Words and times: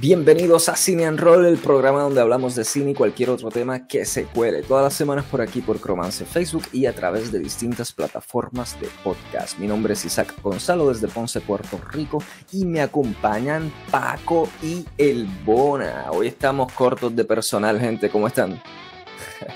Bienvenidos 0.00 0.68
a 0.68 0.76
Cine 0.76 1.06
and 1.06 1.18
Roll, 1.18 1.44
el 1.44 1.58
programa 1.58 2.02
donde 2.02 2.20
hablamos 2.20 2.54
de 2.54 2.64
cine 2.64 2.92
y 2.92 2.94
cualquier 2.94 3.30
otro 3.30 3.48
tema 3.48 3.88
que 3.88 4.04
se 4.04 4.26
cuele. 4.26 4.62
Todas 4.62 4.84
las 4.84 4.94
semanas 4.94 5.24
por 5.24 5.40
aquí 5.40 5.60
por 5.60 5.80
Cromance 5.80 6.24
Facebook 6.24 6.62
y 6.72 6.86
a 6.86 6.92
través 6.92 7.32
de 7.32 7.40
distintas 7.40 7.92
plataformas 7.92 8.80
de 8.80 8.86
podcast. 9.02 9.58
Mi 9.58 9.66
nombre 9.66 9.94
es 9.94 10.04
Isaac 10.04 10.34
Gonzalo 10.40 10.88
desde 10.88 11.08
Ponce, 11.08 11.40
Puerto 11.40 11.80
Rico 11.90 12.22
y 12.52 12.64
me 12.64 12.80
acompañan 12.80 13.72
Paco 13.90 14.48
y 14.62 14.84
El 14.98 15.26
Bona. 15.44 16.06
Hoy 16.12 16.28
estamos 16.28 16.72
cortos 16.74 17.16
de 17.16 17.24
personal, 17.24 17.80
gente. 17.80 18.08
¿Cómo 18.08 18.28
están? 18.28 18.62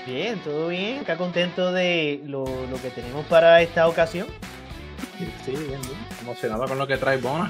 Bien, 0.05 0.37
todo 0.43 0.67
bien. 0.67 0.99
Acá 0.99 1.15
contento 1.15 1.71
de 1.71 2.21
lo, 2.25 2.43
lo 2.43 2.81
que 2.81 2.89
tenemos 2.89 3.25
para 3.27 3.61
esta 3.61 3.87
ocasión. 3.87 4.27
Sí, 5.45 5.51
bien, 5.51 5.67
bien. 5.67 5.81
Emocionado 6.21 6.67
con 6.67 6.77
lo 6.77 6.85
que 6.85 6.97
trae 6.97 7.15
Bona. 7.15 7.49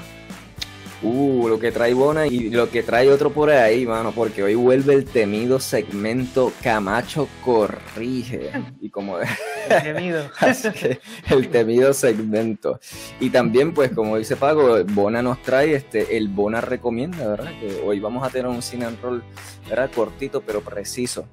Uh, 1.02 1.48
lo 1.48 1.58
que 1.58 1.72
trae 1.72 1.92
Bona 1.92 2.26
y 2.26 2.50
lo 2.50 2.70
que 2.70 2.82
trae 2.82 3.10
otro 3.10 3.30
por 3.30 3.50
ahí, 3.50 3.84
mano, 3.86 4.12
porque 4.12 4.42
hoy 4.42 4.54
vuelve 4.54 4.94
el 4.94 5.04
temido 5.04 5.60
segmento 5.60 6.52
Camacho 6.62 7.28
Corrige. 7.44 8.50
Y 8.80 8.90
como 8.90 9.18
El 9.70 9.82
temido. 9.82 10.30
Así 10.38 10.70
que 10.70 11.00
el 11.30 11.48
temido 11.48 11.92
segmento. 11.92 12.80
Y 13.20 13.30
también, 13.30 13.74
pues, 13.74 13.92
como 13.92 14.16
dice 14.16 14.36
Pago, 14.36 14.82
Bona 14.84 15.22
nos 15.22 15.42
trae 15.42 15.74
este, 15.74 16.16
el 16.16 16.28
Bona 16.28 16.60
recomienda, 16.60 17.26
¿verdad? 17.28 17.52
Que 17.60 17.82
hoy 17.84 18.00
vamos 18.00 18.26
a 18.26 18.30
tener 18.30 18.46
un 18.46 18.62
cine 18.62 18.86
and 18.86 19.00
roll, 19.00 19.22
¿verdad? 19.68 19.90
Cortito, 19.94 20.40
pero 20.40 20.60
preciso. 20.60 21.26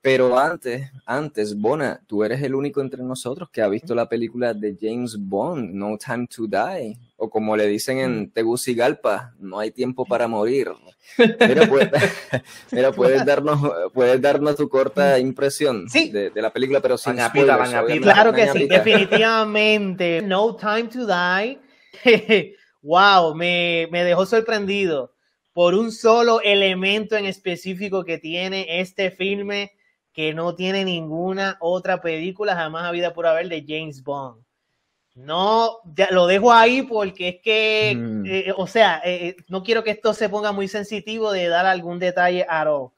Pero 0.00 0.36
antes, 0.36 0.90
antes, 1.06 1.56
Bona, 1.56 2.02
tú 2.08 2.24
eres 2.24 2.42
el 2.42 2.56
único 2.56 2.80
entre 2.80 3.04
nosotros 3.04 3.48
que 3.50 3.62
ha 3.62 3.68
visto 3.68 3.94
la 3.94 4.08
película 4.08 4.52
de 4.52 4.76
James 4.80 5.16
Bond, 5.16 5.72
No 5.72 5.96
Time 5.96 6.26
to 6.26 6.48
Die, 6.48 6.98
o 7.24 7.30
como 7.30 7.56
le 7.56 7.68
dicen 7.68 7.98
en 7.98 8.32
Tegucigalpa, 8.32 9.32
No 9.38 9.60
hay 9.60 9.70
tiempo 9.70 10.04
para 10.04 10.26
morir. 10.26 10.72
Mira, 11.16 11.68
mira, 12.72 12.90
puedes 12.96 13.24
darnos, 13.24 13.60
puedes 13.94 14.20
darnos 14.20 14.56
tu 14.56 14.68
corta 14.68 15.20
impresión 15.20 15.88
Sí. 15.88 16.10
de, 16.10 16.30
de 16.30 16.42
la 16.42 16.52
película, 16.52 16.80
pero 16.80 16.98
sin 16.98 17.20
spoilers. 17.20 17.70
Claro 18.00 18.32
que 18.32 18.48
sí, 18.48 18.66
definitivamente. 18.66 20.20
No 20.22 20.56
Time 20.56 20.88
to 20.88 21.06
Die. 21.06 21.60
wow, 22.82 23.36
me, 23.36 23.86
me 23.92 24.02
dejó 24.02 24.26
sorprendido 24.26 25.14
por 25.52 25.74
un 25.74 25.92
solo 25.92 26.40
elemento 26.40 27.16
en 27.16 27.26
específico 27.26 28.04
que 28.04 28.18
tiene 28.18 28.80
este 28.80 29.12
filme 29.12 29.70
que 30.12 30.34
no 30.34 30.56
tiene 30.56 30.84
ninguna 30.84 31.56
otra 31.60 32.00
película 32.00 32.56
jamás 32.56 32.82
habida 32.82 33.14
por 33.14 33.28
haber 33.28 33.48
de 33.48 33.64
James 33.64 34.02
Bond. 34.02 34.42
No, 35.14 35.78
ya 35.94 36.08
lo 36.10 36.26
dejo 36.26 36.52
ahí 36.52 36.82
porque 36.82 37.28
es 37.28 37.36
que, 37.42 37.94
Mm. 37.96 38.24
eh, 38.26 38.54
o 38.56 38.66
sea, 38.66 39.02
eh, 39.04 39.28
eh, 39.28 39.36
no 39.48 39.62
quiero 39.62 39.84
que 39.84 39.90
esto 39.90 40.14
se 40.14 40.30
ponga 40.30 40.52
muy 40.52 40.68
sensitivo 40.68 41.32
de 41.32 41.48
dar 41.48 41.66
algún 41.66 41.98
detalle 41.98 42.46
a 42.48 42.62
all. 42.70 42.90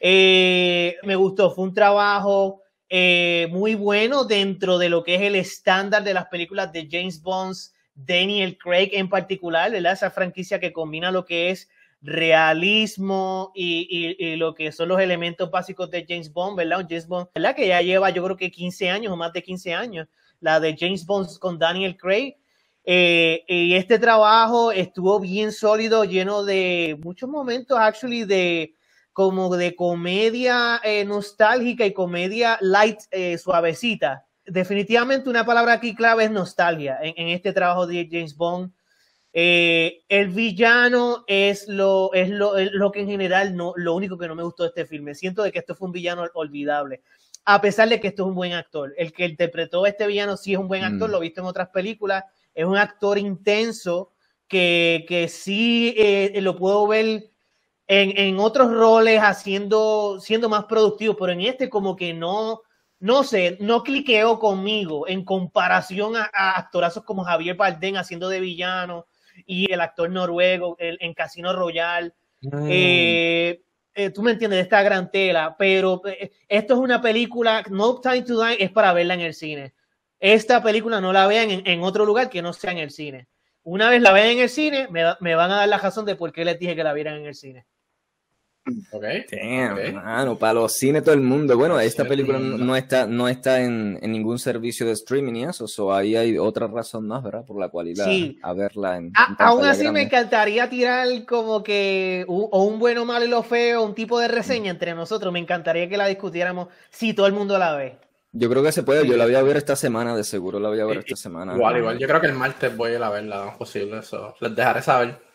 Eh, 0.00 0.96
me 1.02 1.16
gustó, 1.16 1.50
fue 1.50 1.64
un 1.64 1.74
trabajo 1.74 2.62
eh, 2.90 3.48
muy 3.50 3.74
bueno 3.74 4.24
dentro 4.24 4.78
de 4.78 4.88
lo 4.88 5.02
que 5.04 5.16
es 5.16 5.20
el 5.22 5.34
estándar 5.34 6.04
de 6.04 6.14
las 6.14 6.26
películas 6.28 6.72
de 6.72 6.88
James 6.90 7.20
Bond, 7.20 7.54
Daniel 7.94 8.56
Craig 8.56 8.90
en 8.92 9.08
particular, 9.10 9.70
¿verdad? 9.72 9.92
Esa 9.94 10.10
franquicia 10.10 10.58
que 10.60 10.72
combina 10.72 11.10
lo 11.10 11.24
que 11.26 11.50
es 11.50 11.68
realismo 12.00 13.50
y, 13.54 13.86
y- 14.18 14.24
y 14.26 14.36
lo 14.36 14.54
que 14.54 14.70
son 14.72 14.88
los 14.88 15.00
elementos 15.00 15.50
básicos 15.50 15.90
de 15.90 16.06
James 16.08 16.32
Bond, 16.32 16.56
¿verdad? 16.56 16.78
Un 16.80 16.86
James 16.88 17.06
Bond, 17.08 17.28
¿verdad? 17.34 17.54
Que 17.56 17.66
ya 17.66 17.82
lleva 17.82 18.08
yo 18.10 18.24
creo 18.24 18.36
que 18.36 18.50
15 18.50 18.88
años 18.88 19.12
o 19.12 19.16
más 19.16 19.32
de 19.32 19.42
15 19.42 19.74
años, 19.74 20.06
la 20.40 20.60
de 20.60 20.76
James 20.78 21.04
Bond 21.06 21.38
con 21.38 21.58
Daniel 21.58 21.96
Craig. 21.96 22.36
Eh, 22.84 23.44
y 23.46 23.74
este 23.74 23.98
trabajo 23.98 24.72
estuvo 24.72 25.20
bien 25.20 25.52
sólido, 25.52 26.04
lleno 26.04 26.42
de 26.44 26.98
muchos 27.02 27.28
momentos, 27.28 27.78
actually, 27.78 28.24
de 28.24 28.72
como 29.12 29.54
de 29.56 29.74
comedia 29.74 30.80
eh, 30.82 31.04
nostálgica 31.04 31.84
y 31.84 31.92
comedia 31.92 32.56
light, 32.62 33.00
eh, 33.10 33.36
suavecita. 33.36 34.24
Definitivamente 34.46 35.28
una 35.28 35.44
palabra 35.44 35.74
aquí 35.74 35.94
clave 35.94 36.24
es 36.24 36.30
nostalgia 36.30 36.98
en, 37.02 37.12
en 37.16 37.28
este 37.28 37.52
trabajo 37.52 37.86
de 37.86 38.08
James 38.10 38.34
Bond. 38.34 38.72
El 39.30 40.28
villano 40.30 41.24
es 41.26 41.68
lo, 41.68 42.12
es 42.14 42.30
lo, 42.30 42.56
es 42.56 42.72
lo 42.72 42.90
que 42.90 43.00
en 43.00 43.08
general 43.08 43.54
no, 43.54 43.72
lo 43.76 43.94
único 43.94 44.16
que 44.16 44.26
no 44.26 44.34
me 44.34 44.42
gustó 44.42 44.62
de 44.62 44.70
este 44.70 44.86
filme. 44.86 45.14
Siento 45.14 45.42
de 45.42 45.52
que 45.52 45.58
esto 45.58 45.74
fue 45.74 45.86
un 45.86 45.92
villano 45.92 46.24
olvidable. 46.34 47.02
A 47.44 47.60
pesar 47.60 47.88
de 47.88 47.98
que 48.00 48.08
esto 48.08 48.22
es 48.24 48.28
un 48.28 48.34
buen 48.34 48.52
actor. 48.52 48.92
El 48.96 49.12
que 49.12 49.24
interpretó 49.26 49.84
a 49.84 49.88
este 49.88 50.06
villano 50.06 50.36
sí 50.36 50.52
es 50.52 50.58
un 50.58 50.68
buen 50.68 50.84
actor, 50.84 51.08
Mm. 51.08 51.12
lo 51.12 51.18
he 51.18 51.22
visto 51.22 51.40
en 51.40 51.46
otras 51.46 51.68
películas. 51.70 52.24
Es 52.54 52.64
un 52.64 52.76
actor 52.76 53.16
intenso 53.18 54.12
que, 54.46 55.04
que 55.08 55.28
sí 55.28 55.94
eh, 55.96 56.38
lo 56.42 56.56
puedo 56.56 56.86
ver 56.86 57.30
en, 57.86 58.18
en 58.18 58.38
otros 58.38 58.70
roles 58.72 59.20
haciendo, 59.20 60.18
siendo 60.20 60.48
más 60.48 60.64
productivo, 60.64 61.16
pero 61.16 61.32
en 61.32 61.40
este 61.42 61.70
como 61.70 61.96
que 61.96 62.12
no, 62.12 62.60
no 63.00 63.24
sé, 63.24 63.56
no 63.60 63.82
cliqueó 63.82 64.38
conmigo 64.38 65.08
en 65.08 65.24
comparación 65.24 66.16
a, 66.16 66.30
a 66.34 66.58
actorazos 66.58 67.04
como 67.04 67.24
Javier 67.24 67.56
Bardem 67.56 67.96
haciendo 67.96 68.28
de 68.28 68.40
villano 68.40 69.06
y 69.46 69.72
el 69.72 69.80
actor 69.80 70.10
noruego 70.10 70.76
el- 70.78 70.98
en 71.00 71.14
Casino 71.14 71.52
Royale. 71.54 72.12
Eh, 72.68 73.62
eh, 73.98 74.10
tú 74.10 74.22
me 74.22 74.30
entiendes 74.30 74.58
de 74.58 74.62
esta 74.62 74.80
gran 74.82 75.10
tela, 75.10 75.56
pero 75.58 76.00
eh, 76.06 76.30
esto 76.48 76.74
es 76.74 76.80
una 76.80 77.02
película, 77.02 77.64
No 77.68 78.00
Time 78.00 78.22
to 78.22 78.40
Die 78.40 78.62
es 78.62 78.70
para 78.70 78.92
verla 78.92 79.14
en 79.14 79.20
el 79.20 79.34
cine. 79.34 79.74
Esta 80.20 80.62
película 80.62 81.00
no 81.00 81.12
la 81.12 81.26
vean 81.26 81.48
en, 81.50 81.82
otro 81.82 82.06
lugar 82.06 82.30
que 82.30 82.40
no 82.40 82.52
sea 82.52 82.70
en 82.70 82.78
el 82.78 82.92
cine. 82.92 83.26
Una 83.64 83.90
vez 83.90 84.00
la 84.00 84.12
vean 84.12 84.28
en 84.28 84.38
el 84.38 84.48
cine, 84.48 84.86
me 84.88 85.34
van 85.34 85.50
a 85.50 85.56
dar 85.56 85.68
la 85.68 85.78
razón 85.78 86.04
de 86.04 86.14
por 86.14 86.32
qué 86.32 86.44
les 86.44 86.60
dije 86.60 86.76
que 86.76 86.84
la 86.84 86.92
vieran 86.92 87.16
en 87.16 87.26
el 87.26 87.34
cine. 87.34 87.66
Ok. 88.92 89.04
Damn, 89.30 89.94
mano, 89.94 90.36
para 90.38 90.54
los 90.54 90.72
cines 90.74 91.02
todo 91.02 91.14
el 91.14 91.20
mundo. 91.20 91.56
Bueno, 91.56 91.74
Para 91.74 91.84
esta 91.86 92.04
película 92.04 92.38
no, 92.38 92.76
está, 92.76 93.06
no 93.06 93.28
está 93.28 93.60
en, 93.62 93.98
en 94.02 94.12
ningún 94.12 94.38
servicio 94.38 94.86
de 94.86 94.92
streaming 94.92 95.34
y 95.36 95.44
eso, 95.44 95.66
so 95.68 95.92
ahí 95.94 96.16
hay 96.16 96.38
otra 96.38 96.66
razón 96.66 97.06
más, 97.06 97.22
¿verdad? 97.22 97.44
Por 97.44 97.58
la 97.60 97.68
cual 97.68 97.88
ir 97.88 98.00
a, 98.00 98.04
Sí. 98.04 98.38
a 98.42 98.52
verla 98.52 98.96
en, 98.96 99.12
A- 99.14 99.28
en 99.30 99.36
aún 99.38 99.64
así 99.64 99.90
me 99.90 100.02
encantaría 100.02 100.68
tirar 100.68 101.06
como 101.26 101.62
que 101.62 102.24
u- 102.28 102.48
o 102.50 102.64
un 102.64 102.78
bueno, 102.78 103.04
malo 103.04 103.24
y 103.24 103.28
lo 103.28 103.42
feo, 103.42 103.82
un 103.82 103.94
tipo 103.94 104.18
de 104.18 104.28
reseña 104.28 104.70
entre 104.70 104.94
nosotros. 104.94 105.32
Me 105.32 105.38
encantaría 105.38 105.88
que 105.88 105.96
la 105.96 106.06
discutiéramos 106.06 106.68
si 106.90 107.14
todo 107.14 107.26
el 107.26 107.32
mundo 107.32 107.58
la 107.58 107.74
ve. 107.76 107.96
Yo 108.32 108.50
creo 108.50 108.62
que 108.62 108.72
se 108.72 108.82
puede, 108.82 109.06
yo 109.08 109.16
la 109.16 109.24
voy 109.24 109.34
a 109.36 109.42
ver 109.42 109.56
esta 109.56 109.74
semana, 109.74 110.14
de 110.14 110.22
seguro 110.22 110.60
la 110.60 110.68
voy 110.68 110.80
a 110.80 110.84
ver 110.84 110.96
I- 110.96 111.00
esta 111.00 111.16
semana. 111.16 111.54
Igual, 111.54 111.78
igual. 111.78 111.98
Yo 111.98 112.06
creo 112.06 112.20
que 112.20 112.26
el 112.26 112.34
martes 112.34 112.76
voy 112.76 112.90
a 112.92 112.94
ir 112.96 113.02
a 113.02 113.08
verla, 113.10 113.44
no 113.44 113.50
es 113.52 113.56
posible. 113.56 113.98
Eso. 113.98 114.34
Les 114.40 114.54
dejaré 114.54 114.82
saber. 114.82 115.27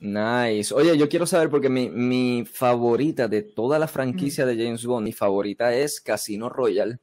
Nice. 0.00 0.72
Oye, 0.72 0.96
yo 0.96 1.08
quiero 1.08 1.26
saber 1.26 1.50
porque 1.50 1.68
mi, 1.68 1.90
mi 1.90 2.44
favorita 2.44 3.26
de 3.26 3.42
toda 3.42 3.78
la 3.80 3.88
franquicia 3.88 4.46
de 4.46 4.56
James 4.56 4.84
Bond, 4.84 5.04
mi 5.04 5.12
favorita 5.12 5.74
es 5.74 6.00
Casino 6.00 6.48
Royale, 6.48 7.00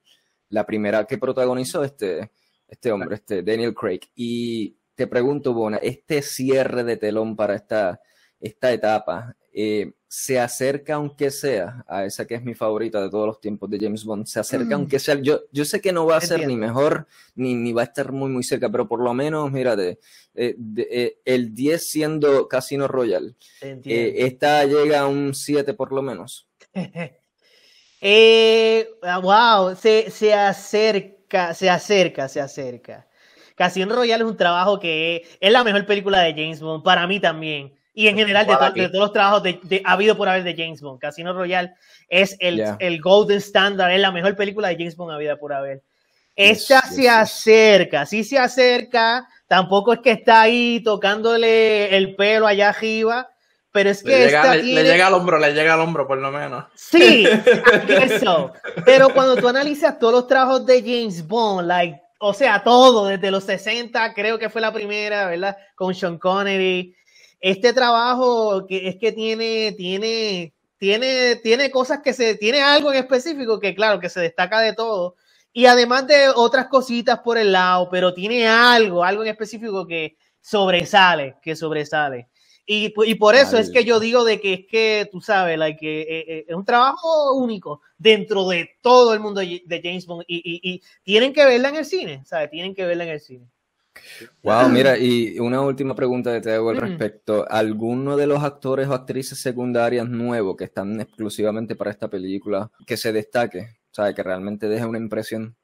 la 0.49 0.65
primera 0.65 1.05
que 1.05 1.17
protagonizó 1.17 1.83
este, 1.83 2.31
este 2.67 2.91
hombre, 2.91 3.15
este 3.15 3.43
Daniel 3.43 3.73
Craig. 3.73 3.99
Y 4.15 4.77
te 4.95 5.07
pregunto, 5.07 5.53
Bona, 5.53 5.77
este 5.77 6.21
cierre 6.21 6.85
de 6.85 6.95
telón 6.95 7.35
para 7.35 7.55
esta, 7.55 7.99
esta 8.39 8.71
etapa, 8.71 9.35
eh, 9.57 9.93
¿se 10.07 10.37
acerca 10.39 10.95
aunque 10.95 11.31
sea 11.31 11.85
a 11.87 12.03
esa 12.05 12.27
que 12.27 12.35
es 12.35 12.43
mi 12.43 12.53
favorita 12.55 13.01
de 13.01 13.09
todos 13.09 13.25
los 13.25 13.39
tiempos 13.39 13.69
de 13.69 13.79
James 13.79 14.03
Bond? 14.03 14.25
¿Se 14.27 14.39
acerca 14.41 14.75
Mm. 14.75 14.79
aunque 14.81 14.99
sea? 14.99 15.15
Yo, 15.15 15.41
yo 15.51 15.63
sé 15.63 15.79
que 15.79 15.93
no 15.93 16.05
va 16.05 16.17
a 16.17 16.21
ser 16.21 16.45
ni 16.45 16.57
mejor, 16.57 17.07
ni, 17.35 17.55
ni 17.55 17.71
va 17.73 17.83
a 17.83 17.85
estar 17.85 18.11
muy, 18.11 18.29
muy 18.29 18.43
cerca, 18.43 18.69
pero 18.69 18.87
por 18.87 19.01
lo 19.01 19.13
menos, 19.13 19.49
mírate, 19.51 19.99
eh, 20.35 20.55
de- 20.57 20.87
eh, 20.91 21.17
el 21.25 21.53
10 21.55 21.89
siendo 21.89 22.47
Casino 22.49 22.87
Royale, 22.89 23.35
¿Se 23.59 23.69
eh, 23.69 23.71
entiende? 23.71 24.25
esta 24.27 24.65
llega 24.65 24.99
a 25.01 25.07
un 25.07 25.33
7 25.33 25.73
por 25.73 25.91
lo 25.93 26.01
menos. 26.01 26.47
Eh, 28.01 28.87
wow, 29.23 29.75
se, 29.75 30.11
se 30.11 30.33
acerca, 30.33 31.53
se 31.53 31.69
acerca, 31.69 32.27
se 32.27 32.39
acerca. 32.41 33.07
Casino 33.55 33.95
Royale 33.95 34.23
es 34.23 34.29
un 34.29 34.37
trabajo 34.37 34.79
que 34.79 35.25
es 35.39 35.51
la 35.51 35.63
mejor 35.63 35.85
película 35.85 36.19
de 36.19 36.31
James 36.33 36.59
Bond, 36.59 36.83
para 36.83 37.07
mí 37.07 37.19
también. 37.19 37.73
Y 37.97 38.07
en 38.09 38.17
general 38.17 38.45
de, 38.45 38.53
to- 38.53 38.71
de 38.71 38.89
todos 38.89 39.05
los 39.05 39.13
trabajos 39.13 39.41
de, 39.41 39.59
de- 39.63 39.81
ha 39.85 39.93
habido 39.93 40.15
por 40.17 40.27
haber 40.29 40.43
de 40.43 40.53
James 40.55 40.81
Bond. 40.81 40.99
Casino 40.99 41.33
Royale 41.33 41.71
es 42.09 42.35
el, 42.39 42.59
el 42.79 43.01
golden 43.01 43.37
standard, 43.37 43.91
es 43.91 43.99
la 44.01 44.11
mejor 44.11 44.35
película 44.35 44.67
de 44.67 44.75
James 44.75 44.95
Bond 44.95 45.13
habida 45.13 45.37
por 45.37 45.53
haber. 45.53 45.81
Esta 46.35 46.81
Yes, 46.81 46.95
se 46.95 47.01
yes, 47.03 47.11
acerca, 47.11 48.05
sí 48.05 48.25
se 48.25 48.37
acerca, 48.37 49.25
tampoco 49.47 49.93
es 49.93 49.99
que 49.99 50.11
está 50.11 50.41
ahí 50.41 50.81
tocándole 50.83 51.95
el 51.95 52.13
pelo 52.17 52.45
allá 52.45 52.69
arriba, 52.69 53.29
pero 53.71 53.89
es 53.89 54.03
que 54.03 54.09
Le 54.09 54.25
llega, 54.25 54.41
esta 54.41 54.55
le, 54.57 54.83
llega 54.83 55.07
al 55.07 55.13
hombro, 55.13 55.39
le 55.39 55.53
llega 55.53 55.73
al 55.75 55.79
hombro 55.79 56.05
por 56.05 56.17
lo 56.17 56.31
menos. 56.31 56.65
Sí, 56.75 57.25
eso. 57.87 58.51
Pero 58.85 59.09
cuando 59.13 59.37
tú 59.37 59.47
analizas 59.47 59.97
todos 59.97 60.13
los 60.13 60.27
trabajos 60.27 60.65
de 60.65 60.81
James 60.81 61.25
Bond, 61.25 61.67
like, 61.67 62.01
o 62.19 62.33
sea, 62.33 62.61
todo, 62.63 63.05
desde 63.07 63.31
los 63.31 63.43
60, 63.45 64.13
creo 64.13 64.37
que 64.37 64.49
fue 64.49 64.59
la 64.61 64.73
primera, 64.73 65.27
¿verdad? 65.27 65.55
Con 65.75 65.95
Sean 65.95 66.17
Connery. 66.17 66.93
Este 67.39 67.73
trabajo 67.73 68.65
que 68.67 68.87
es 68.87 68.97
que 68.97 69.11
tiene, 69.11 69.73
tiene, 69.77 70.53
tiene, 70.77 71.35
tiene 71.37 71.71
cosas 71.71 71.99
que 72.03 72.13
se, 72.13 72.35
tiene 72.35 72.61
algo 72.61 72.91
en 72.91 72.99
específico 72.99 73.59
que, 73.59 73.75
claro, 73.75 73.99
que 73.99 74.09
se 74.09 74.19
destaca 74.19 74.59
de 74.61 74.73
todo. 74.73 75.15
Y 75.53 75.67
además 75.67 76.07
de 76.07 76.29
otras 76.35 76.67
cositas 76.67 77.19
por 77.19 77.37
el 77.37 77.51
lado, 77.51 77.89
pero 77.89 78.13
tiene 78.13 78.47
algo, 78.47 79.03
algo 79.03 79.23
en 79.23 79.29
específico 79.29 79.87
que 79.87 80.17
sobresale, 80.41 81.37
que 81.41 81.55
sobresale. 81.55 82.27
Y, 82.67 82.93
y 83.05 83.15
por 83.15 83.35
eso 83.35 83.57
es 83.57 83.69
que 83.69 83.85
yo 83.85 83.99
digo 83.99 84.23
de 84.23 84.41
que 84.41 84.53
es 84.53 84.59
que, 84.67 85.07
tú 85.11 85.21
sabes, 85.21 85.57
like, 85.57 85.79
que 85.79 86.01
eh, 86.01 86.25
eh, 86.27 86.45
es 86.47 86.55
un 86.55 86.65
trabajo 86.65 87.33
único 87.33 87.81
dentro 87.97 88.47
de 88.47 88.71
todo 88.81 89.13
el 89.13 89.19
mundo 89.19 89.39
de 89.41 89.81
James 89.83 90.07
Bond 90.07 90.25
y, 90.27 90.37
y, 90.37 90.73
y 90.73 90.81
tienen 91.03 91.31
que 91.31 91.45
verla 91.45 91.69
en 91.69 91.75
el 91.75 91.85
cine, 91.85 92.23
¿sabes? 92.25 92.49
Tienen 92.49 92.73
que 92.73 92.85
verla 92.85 93.03
en 93.03 93.11
el 93.11 93.19
cine. 93.19 93.47
Wow, 94.43 94.69
mira, 94.69 94.97
y 94.97 95.39
una 95.39 95.61
última 95.61 95.95
pregunta 95.95 96.33
que 96.33 96.41
te 96.41 96.53
hago 96.53 96.69
al 96.69 96.77
respecto. 96.77 97.45
¿Alguno 97.49 98.17
de 98.17 98.27
los 98.27 98.43
actores 98.43 98.87
o 98.87 98.93
actrices 98.93 99.39
secundarias 99.39 100.07
nuevos 100.07 100.55
que 100.55 100.65
están 100.65 100.99
exclusivamente 101.01 101.75
para 101.75 101.91
esta 101.91 102.09
película 102.09 102.69
que 102.85 102.97
se 102.97 103.11
destaque? 103.11 103.77
O 103.91 103.95
sea, 103.95 104.13
que 104.13 104.23
realmente 104.23 104.67
deje 104.67 104.85
una 104.85 104.97
impresión. 104.97 105.55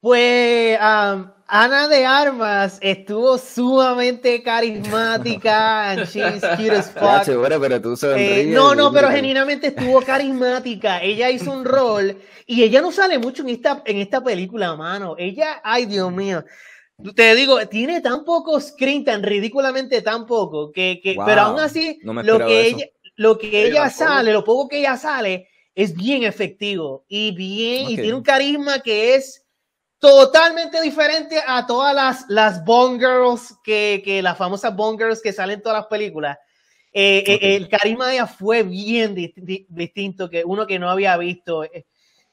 Pues 0.00 0.78
Ana 0.80 1.88
de 1.88 2.06
Armas 2.06 2.78
estuvo 2.80 3.36
sumamente 3.36 4.42
carismática 4.42 5.90
and 5.90 6.04
she's 6.04 6.40
cute 6.56 6.70
as 6.70 6.90
fuck. 6.90 7.24
pero 7.60 7.80
tú 7.80 7.98
eh, 8.16 8.46
no, 8.48 8.74
no, 8.76 8.92
pero 8.92 9.08
genuinamente 9.10 9.68
estuvo 9.68 10.00
carismática. 10.02 11.02
Ella 11.02 11.30
hizo 11.30 11.50
un 11.50 11.64
rol 11.64 12.16
y 12.46 12.62
ella 12.62 12.80
no 12.80 12.92
sale 12.92 13.18
mucho 13.18 13.42
en 13.42 13.48
esta, 13.48 13.82
en 13.84 13.96
esta 13.96 14.22
película, 14.22 14.76
mano. 14.76 15.16
Ella, 15.18 15.60
ay 15.64 15.86
Dios 15.86 16.12
mío. 16.12 16.44
Te 17.14 17.34
digo, 17.36 17.64
tiene 17.68 18.00
tan 18.00 18.24
poco 18.24 18.60
screen, 18.60 19.04
tan 19.04 19.22
ridículamente 19.22 20.02
tan 20.02 20.26
poco, 20.26 20.72
que, 20.72 21.00
que 21.00 21.16
pero 21.24 21.42
aún 21.42 21.60
así, 21.60 22.00
lo, 22.02 22.44
que 22.44 22.66
ella, 22.66 22.86
lo 23.14 23.38
que 23.38 23.66
ella 23.66 23.88
sale, 23.88 24.32
lo 24.32 24.42
poco 24.42 24.68
que 24.68 24.80
ella 24.80 24.96
sale, 24.96 25.48
es 25.76 25.94
bien 25.94 26.24
efectivo 26.24 27.04
y 27.06 27.30
bien, 27.30 27.88
y 27.88 27.94
tiene 27.94 28.14
un 28.14 28.22
carisma 28.22 28.80
que 28.80 29.14
es 29.14 29.46
totalmente 29.98 30.80
diferente 30.80 31.40
a 31.46 31.66
todas 31.66 31.94
las, 31.94 32.24
las 32.28 32.64
Bond 32.64 32.98
Girls, 32.98 33.56
que, 33.62 34.02
que 34.04 34.20
las 34.20 34.36
famosas 34.36 34.74
Bond 34.74 34.98
Girls 34.98 35.22
que 35.22 35.32
salen 35.32 35.58
en 35.58 35.62
todas 35.62 35.78
las 35.78 35.86
películas. 35.86 36.36
Eh, 36.92 37.22
eh, 37.26 37.56
el 37.56 37.68
carisma 37.68 38.08
de 38.08 38.14
ella 38.14 38.26
fue 38.26 38.64
bien 38.64 39.14
distinto 39.14 40.28
que 40.28 40.42
uno 40.44 40.66
que 40.66 40.80
no 40.80 40.90
había 40.90 41.16
visto. 41.16 41.62
Eh, 41.62 41.86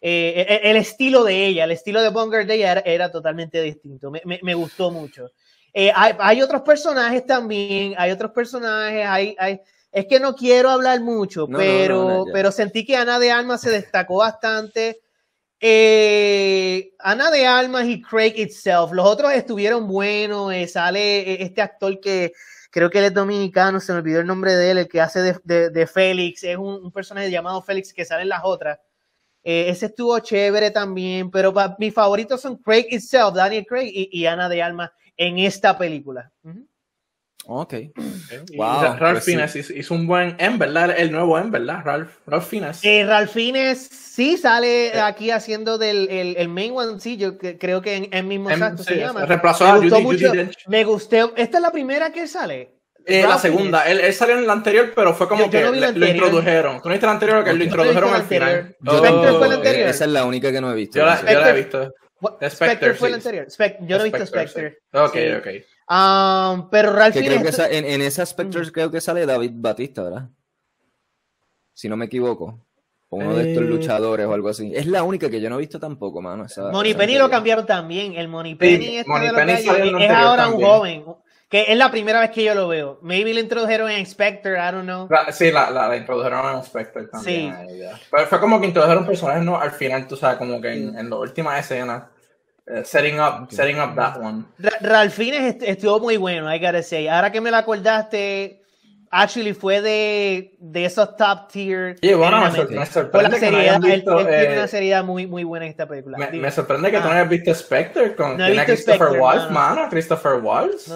eh, 0.08 0.60
e, 0.62 0.70
el 0.70 0.78
estilo 0.78 1.24
de 1.24 1.48
ella, 1.48 1.64
el 1.64 1.72
estilo 1.72 2.00
de 2.00 2.10
Bonger 2.10 2.46
de 2.46 2.54
ella 2.54 2.74
era, 2.86 3.10
totalmente 3.10 3.60
distinto. 3.64 4.12
Me, 4.12 4.22
me, 4.24 4.54
gustó 4.54 4.92
mucho. 4.92 5.32
Eh, 5.74 5.92
hay, 5.96 6.14
hay, 6.20 6.44
otros 6.44 6.62
personajes 6.62 7.26
también, 7.26 7.96
hay 7.98 8.12
otros 8.12 8.30
personajes, 8.30 9.04
hay, 9.04 9.36
hay, 9.40 9.60
es 9.92 10.06
que 10.06 10.20
no 10.20 10.36
quiero 10.36 10.70
hablar 10.70 11.02
mucho, 11.02 11.48
pero, 11.48 12.26
pero 12.32 12.52
sentí 12.52 12.86
que 12.86 12.96
Ana 12.96 13.18
de 13.18 13.32
Alma 13.32 13.58
se 13.58 13.72
destacó 13.72 14.18
bastante. 14.18 15.00
Eh, 15.60 16.92
Ana 17.00 17.32
de 17.32 17.48
Almas 17.48 17.88
y 17.88 18.00
Craig 18.00 18.36
Itself, 18.38 18.92
los 18.92 19.08
otros 19.08 19.34
estuvieron 19.34 19.88
buenos. 19.88 20.54
sale 20.70 21.42
este 21.42 21.64
actor 21.64 22.00
que 22.00 22.32
creo 22.70 22.92
que 22.92 23.00
él 23.00 23.06
es 23.06 23.14
dominicano, 23.16 23.80
se 23.80 23.92
me 23.92 24.00
olvidó 24.00 24.20
el 24.20 24.28
nombre 24.28 24.56
de 24.56 24.70
él, 24.70 24.78
el 24.78 24.88
que 24.88 25.02
hace 25.02 25.40
de, 25.44 25.72
de, 25.72 25.88
Félix, 25.88 26.44
es 26.44 26.58
un, 26.58 26.76
un, 26.86 26.92
personaje 26.92 27.32
llamado 27.32 27.60
Félix 27.64 27.92
que 27.92 28.06
sale 28.06 28.22
en 28.22 28.30
las 28.30 28.42
otras. 28.44 28.78
Eh, 29.48 29.70
ese 29.70 29.86
estuvo 29.86 30.18
chévere 30.18 30.72
también, 30.72 31.30
pero 31.30 31.54
mis 31.78 31.94
favoritos 31.94 32.42
son 32.42 32.58
Craig 32.58 32.88
itself, 32.90 33.36
Daniel 33.36 33.64
Craig 33.64 33.92
y, 33.94 34.26
Ana 34.26 34.50
de 34.50 34.64
Alma 34.64 34.92
en 35.16 35.38
esta 35.38 35.78
película. 35.78 36.32
Ok. 37.46 37.76
Wow, 38.58 38.98
Ralph 38.98 39.18
pues 39.18 39.26
Fiennes 39.26 39.56
hizo 39.56 39.94
un 39.94 40.08
buen 40.08 40.36
M, 40.40 40.58
¿verdad? 40.58 40.96
El 40.98 41.12
nuevo 41.12 41.38
M, 41.38 41.52
¿verdad? 41.52 41.82
Ralph, 41.86 42.10
Ralph 42.26 42.48
Fiennes. 42.48 42.84
Eh, 42.84 43.06
Ralph 43.06 43.30
Fiennes 43.30 43.88
sí 43.88 44.36
sale 44.36 44.88
eh. 44.88 45.00
aquí 45.00 45.30
haciendo 45.30 45.78
del 45.78 46.10
el, 46.10 46.38
el, 46.38 46.50
main 46.50 46.74
one, 46.76 47.00
sí, 47.00 47.16
yo 47.16 47.38
creo 47.38 47.84
que 47.84 47.98
en, 47.98 48.10
el 48.12 48.24
mismo 48.24 48.50
exacto 48.50 48.82
se 48.82 48.98
llama. 48.98 49.28
Reemplazó 49.28 49.68
a 49.68 49.78
Judy, 49.78 50.02
mucho, 50.02 50.32
Me 50.66 50.84
gustó. 50.86 51.36
Esta 51.36 51.58
es 51.60 51.62
la 51.62 51.72
primera 51.72 52.12
que 52.12 52.28
sale. 52.28 52.75
Eh, 53.08 53.22
la 53.22 53.38
segunda, 53.38 53.84
él, 53.84 54.00
él, 54.00 54.14
salió 54.14 54.36
en 54.38 54.48
la 54.48 54.54
anterior, 54.54 54.92
pero 54.96 55.14
fue 55.14 55.28
como 55.28 55.48
que 55.50 55.62
lo 55.62 56.08
introdujeron. 56.08 56.82
¿Tú 56.82 56.90
no 56.90 56.94
viste 56.94 57.06
la 57.06 57.12
anterior 57.12 57.44
que 57.44 57.54
lo 57.54 57.64
introdujeron 57.64 58.14
al 58.14 58.24
final? 58.24 58.76
Spectre 58.84 59.32
fue 59.34 59.48
la 59.48 59.56
anterior. 59.56 59.90
Esa 59.90 60.06
es 60.06 60.12
la 60.12 60.26
única 60.26 60.52
que 60.52 60.60
no 60.60 60.72
he 60.72 60.76
visto. 60.76 61.00
Yo 61.00 61.06
la, 61.06 61.22
yo 61.22 61.40
la 61.40 61.50
he 61.50 61.54
visto. 61.54 61.94
Spectre, 62.20 62.50
Spectre 62.50 62.94
fue 62.96 63.10
la 63.12 63.18
anterior. 63.18 63.48
yo 63.82 63.98
no 63.98 64.06
he 64.06 64.10
visto 64.10 64.26
Spectre. 64.26 64.80
Ok, 64.94 65.18
ok. 65.38 65.48
Um, 65.88 66.70
pero 66.72 66.94
Ralph 66.94 67.16
creo 67.16 67.44
que 67.44 67.78
en, 67.78 67.86
en 67.86 68.02
esa 68.02 68.26
Spectre 68.26 68.72
creo 68.72 68.90
que 68.90 69.00
sale 69.00 69.26
David 69.28 69.52
Batista, 69.54 70.02
¿verdad? 70.02 70.30
Si 71.74 71.88
no 71.88 71.96
me 71.96 72.06
equivoco. 72.06 72.66
uno 73.10 73.36
de 73.36 73.52
estos 73.52 73.66
eh, 73.66 73.68
luchadores 73.68 74.26
o 74.26 74.34
algo 74.34 74.50
así. 74.50 74.72
Es 74.74 74.88
la 74.88 75.04
única 75.04 75.30
que 75.30 75.40
yo 75.40 75.50
no 75.52 75.58
he 75.58 75.60
visto 75.60 75.80
tampoco, 75.80 76.24
mano. 76.24 76.46
Esa, 76.46 76.72
Money 76.72 76.96
Penny 76.96 77.20
lo 77.20 77.30
cambiaron 77.30 77.68
también. 77.68 78.16
El 78.16 78.30
Money 78.30 78.56
Penny, 78.56 78.98
este 78.98 79.12
de 79.12 79.32
la 79.32 79.46
calle, 79.46 80.06
es 80.06 80.10
ahora 80.10 80.48
un 80.48 80.60
joven 80.64 81.06
que 81.50 81.66
es 81.68 81.78
la 81.78 81.92
primera 81.92 82.20
vez 82.20 82.32
que 82.32 82.44
yo 82.44 82.56
lo 82.56 82.68
veo. 82.68 83.00
Maybe 83.02 83.34
le 83.34 83.42
introdujeron 83.42 83.90
en 83.92 84.06
Spectre, 84.06 84.58
I 84.58 84.72
don't 84.72 84.84
know. 84.84 85.08
sí, 85.32 85.52
la, 85.52 85.70
la, 85.70 85.96
introdujeron 85.96 86.56
en 86.56 86.64
Spectre 86.64 87.08
también. 87.08 87.56
Sí. 87.68 87.84
Pero 88.12 88.28
fue 88.28 88.40
como 88.40 88.60
que 88.60 88.68
introdujeron 88.68 89.06
personajes 89.06 89.44
no 89.44 89.60
al 89.60 89.72
final, 89.72 90.08
tú 90.08 90.16
sabes, 90.16 90.38
como 90.38 90.60
que 90.60 90.74
en, 90.74 90.98
en 90.98 91.10
la 91.10 91.16
última 91.18 91.58
escena. 91.60 92.10
Uh, 92.68 92.84
setting 92.84 93.20
up, 93.20 93.48
setting 93.52 93.78
up 93.80 93.96
that 93.96 94.20
one. 94.20 94.44
Ralphines 94.82 95.58
estuvo 95.62 96.00
muy 96.00 96.18
bueno, 96.18 96.52
I 96.52 96.58
gotta 96.58 96.82
say. 96.82 97.08
Ahora 97.08 97.32
que 97.32 97.40
me 97.40 97.52
lo 97.52 97.58
acordaste, 97.58 98.64
actually 99.12 99.54
fue 99.54 99.82
de, 99.82 100.56
de 100.60 100.86
esos 100.86 101.16
top 101.16 101.48
tier. 101.48 101.96
Sí, 102.02 102.12
bueno, 102.16 102.42
me, 102.42 102.86
sorprende 102.88 103.30
la 103.30 103.38
seriedad, 103.38 103.74
que 103.74 103.88
no 103.88 103.94
visto, 103.94 104.20
él, 104.20 104.28
tiene 104.28 104.54
una 104.54 104.64
eh, 104.64 104.68
seriedad 104.68 105.04
muy, 105.04 105.28
muy 105.28 105.44
buena 105.44 105.66
en 105.66 105.72
esta 105.74 105.88
película. 105.88 106.18
Me, 106.18 106.32
me 106.32 106.50
sorprende 106.50 106.90
que 106.90 106.98
tú 106.98 107.04
no 107.04 107.12
hayas 107.12 107.30
visto 107.30 107.54
Spectre 107.54 108.16
con 108.16 108.36
no 108.36 108.66
Christopher 108.66 109.20
Waltz, 109.20 109.52
mano. 109.52 109.88
Christopher 109.88 110.42
Waltz. 110.42 110.92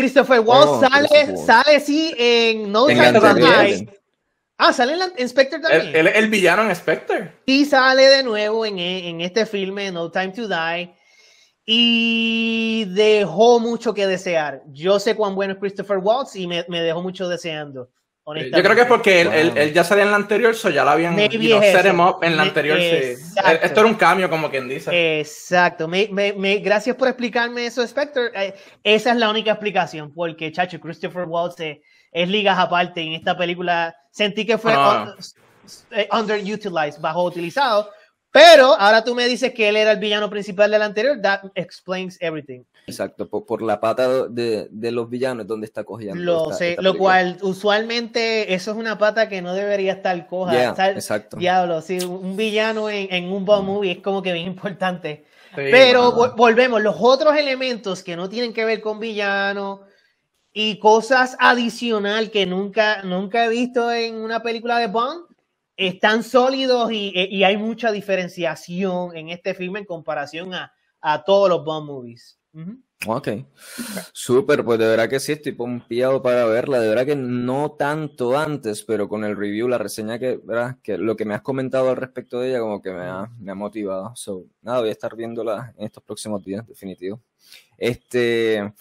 Christopher 0.00 0.40
Waltz 0.40 0.88
sale, 0.88 1.36
sale 1.36 1.80
sí 1.80 2.14
en 2.16 2.72
No 2.72 2.86
Time 2.86 3.12
to 3.12 3.34
Die. 3.34 3.88
Ah, 4.56 4.72
sale 4.72 4.94
en, 5.16 5.28
Spectre 5.28 5.58
también. 5.58 5.94
El, 5.94 6.06
el, 6.06 6.28
villano 6.28 6.62
en 6.62 6.74
Spectre. 6.74 7.32
Sí, 7.46 7.64
sale 7.66 8.08
de 8.08 8.22
nuevo 8.22 8.64
en, 8.64 8.78
en 8.78 9.20
este 9.20 9.44
filme, 9.44 9.92
No 9.92 10.10
Time 10.10 10.32
to 10.32 10.48
Die. 10.48 10.94
Y 11.66 12.86
dejó 12.86 13.60
mucho 13.60 13.92
que 13.92 14.06
desear. 14.06 14.62
Yo 14.68 14.98
sé 14.98 15.14
cuán 15.14 15.34
bueno 15.34 15.52
es 15.52 15.58
Christopher 15.58 15.98
Waltz 15.98 16.34
y 16.36 16.46
me, 16.46 16.64
me 16.68 16.80
dejó 16.80 17.02
mucho 17.02 17.28
deseando. 17.28 17.90
Yo 18.26 18.62
creo 18.62 18.74
que 18.74 18.82
es 18.82 18.86
porque 18.86 19.22
él, 19.22 19.52
él, 19.56 19.72
ya 19.72 19.82
salía 19.82 20.04
en 20.04 20.10
la 20.10 20.16
anterior, 20.16 20.54
so 20.54 20.70
ya 20.70 20.84
lo 20.84 20.90
habían 20.90 21.18
you 21.30 21.38
know, 21.48 21.60
set 21.60 21.86
him 21.86 22.00
up 22.00 22.18
en 22.22 22.36
la 22.36 22.42
anterior. 22.42 22.78
Sí. 22.78 23.16
Esto 23.62 23.80
era 23.80 23.86
un 23.86 23.94
cambio, 23.94 24.28
como 24.30 24.50
quien 24.50 24.68
dice. 24.68 25.20
Exacto. 25.20 25.88
Me, 25.88 26.08
me, 26.12 26.56
gracias 26.58 26.94
por 26.96 27.08
explicarme 27.08 27.66
eso, 27.66 27.84
Spectre. 27.86 28.30
Eh, 28.34 28.54
esa 28.84 29.12
es 29.12 29.16
la 29.16 29.30
única 29.30 29.52
explicación, 29.52 30.12
porque, 30.14 30.52
chacho, 30.52 30.78
Christopher 30.78 31.24
Waltz 31.24 31.60
es 31.60 32.28
ligas 32.28 32.58
aparte. 32.58 33.00
En 33.00 33.14
esta 33.14 33.36
película 33.36 33.96
sentí 34.10 34.44
que 34.46 34.58
fue 34.58 34.74
ah. 34.76 35.14
eh, 35.90 36.08
underutilized, 36.12 37.00
bajo 37.00 37.24
utilizado. 37.24 37.90
Pero 38.32 38.76
ahora 38.78 39.02
tú 39.02 39.14
me 39.14 39.26
dices 39.26 39.52
que 39.52 39.68
él 39.68 39.76
era 39.76 39.92
el 39.92 39.98
villano 39.98 40.30
principal 40.30 40.70
del 40.70 40.82
anterior. 40.82 41.20
That 41.20 41.50
explains 41.54 42.16
everything. 42.20 42.62
Exacto, 42.86 43.28
por, 43.28 43.62
la 43.62 43.80
pata 43.80 44.28
de, 44.28 44.68
de, 44.70 44.90
los 44.92 45.08
villanos 45.08 45.46
donde 45.46 45.66
está 45.66 45.84
cogiendo. 45.84 46.20
Lo 46.20 46.52
sé, 46.52 46.76
lo 46.80 46.96
cual 46.96 47.38
usualmente 47.42 48.54
eso 48.54 48.70
es 48.72 48.76
una 48.76 48.98
pata 48.98 49.28
que 49.28 49.42
no 49.42 49.54
debería 49.54 49.92
estar 49.92 50.26
coja. 50.26 50.70
exacto. 50.90 51.36
Diablo, 51.36 51.82
sí, 51.82 51.98
un 51.98 52.36
villano 52.36 52.88
en, 52.88 53.12
en 53.12 53.32
un 53.32 53.44
bomb 53.44 53.66
movie 53.66 53.92
es 53.92 53.98
como 53.98 54.22
que 54.22 54.32
bien 54.32 54.46
importante. 54.46 55.24
Pero 55.54 56.12
volvemos, 56.36 56.80
los 56.80 56.96
otros 56.98 57.36
elementos 57.36 58.02
que 58.02 58.16
no 58.16 58.28
tienen 58.28 58.52
que 58.52 58.64
ver 58.64 58.80
con 58.80 59.00
villano 59.00 59.82
y 60.52 60.78
cosas 60.78 61.36
adicional 61.38 62.30
que 62.30 62.46
nunca, 62.46 63.02
nunca 63.02 63.44
he 63.44 63.48
visto 63.48 63.90
en 63.92 64.16
una 64.16 64.42
película 64.42 64.78
de 64.78 64.86
Bond 64.86 65.29
están 65.86 66.22
sólidos 66.22 66.92
y, 66.92 67.12
y 67.14 67.44
hay 67.44 67.56
mucha 67.56 67.90
diferenciación 67.90 69.16
en 69.16 69.30
este 69.30 69.54
filme 69.54 69.80
en 69.80 69.86
comparación 69.86 70.54
a, 70.54 70.72
a 71.00 71.24
todos 71.24 71.48
los 71.48 71.64
Bond 71.64 71.86
movies. 71.86 72.38
Ok, 73.06 73.28
súper, 74.12 74.64
pues 74.64 74.78
de 74.78 74.86
verdad 74.86 75.08
que 75.08 75.20
sí, 75.20 75.32
estoy 75.32 75.52
pompeado 75.52 76.20
para 76.20 76.44
verla, 76.44 76.80
de 76.80 76.88
verdad 76.88 77.06
que 77.06 77.16
no 77.16 77.72
tanto 77.72 78.36
antes, 78.36 78.82
pero 78.82 79.08
con 79.08 79.24
el 79.24 79.36
review, 79.36 79.68
la 79.68 79.78
reseña 79.78 80.18
que, 80.18 80.38
¿verdad? 80.42 80.76
que 80.82 80.98
lo 80.98 81.16
que 81.16 81.24
me 81.24 81.34
has 81.34 81.42
comentado 81.42 81.88
al 81.88 81.96
respecto 81.96 82.40
de 82.40 82.50
ella 82.50 82.60
como 82.60 82.82
que 82.82 82.90
me 82.90 83.04
ha, 83.04 83.30
me 83.38 83.52
ha 83.52 83.54
motivado, 83.54 84.12
so, 84.16 84.44
nada, 84.60 84.80
voy 84.80 84.90
a 84.90 84.92
estar 84.92 85.16
viéndola 85.16 85.72
en 85.78 85.86
estos 85.86 86.02
próximos 86.02 86.44
días, 86.44 86.66
definitivo. 86.66 87.22
Este, 87.78 88.74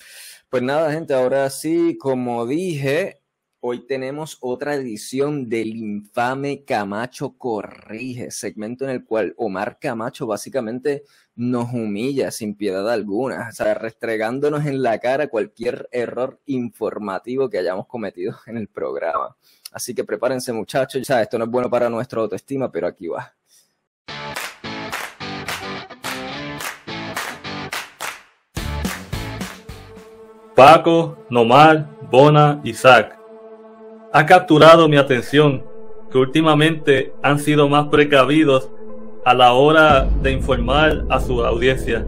pues 0.49 0.63
nada, 0.63 0.91
gente, 0.91 1.13
ahora 1.13 1.49
sí, 1.49 1.95
como 1.97 2.45
dije, 2.45 3.18
Hoy 3.61 3.85
tenemos 3.85 4.37
otra 4.39 4.75
edición 4.75 5.49
del 5.49 5.75
infame 5.75 6.63
Camacho 6.63 7.35
Corrige, 7.37 8.31
segmento 8.31 8.85
en 8.85 8.91
el 8.91 9.03
cual 9.03 9.33
Omar 9.35 9.79
Camacho 9.81 10.25
básicamente 10.25 11.03
nos 11.35 11.73
humilla 11.73 12.31
sin 12.31 12.55
piedad 12.55 12.89
alguna, 12.89 13.49
o 13.49 13.51
sea, 13.51 13.73
restregándonos 13.73 14.65
en 14.65 14.81
la 14.81 14.97
cara 14.99 15.27
cualquier 15.27 15.89
error 15.91 16.39
informativo 16.45 17.49
que 17.49 17.57
hayamos 17.57 17.85
cometido 17.85 18.33
en 18.47 18.55
el 18.55 18.69
programa. 18.69 19.35
Así 19.73 19.93
que 19.93 20.05
prepárense 20.05 20.53
muchachos, 20.53 21.05
ya 21.05 21.21
esto 21.21 21.37
no 21.37 21.43
es 21.43 21.51
bueno 21.51 21.69
para 21.69 21.89
nuestra 21.89 22.21
autoestima, 22.21 22.71
pero 22.71 22.87
aquí 22.87 23.09
va. 23.09 23.35
Paco, 30.55 31.25
Nomar, 31.29 31.89
Bona 32.09 32.61
Zack. 32.73 33.18
Ha 34.11 34.25
capturado 34.25 34.89
mi 34.89 34.97
atención 34.97 35.63
que 36.11 36.17
últimamente 36.17 37.13
han 37.21 37.37
sido 37.37 37.69
más 37.69 37.89
precavidos 37.89 38.67
a 39.23 39.35
la 39.35 39.53
hora 39.53 40.07
de 40.23 40.31
informar 40.31 41.05
a 41.09 41.19
su 41.19 41.45
audiencia. 41.45 42.03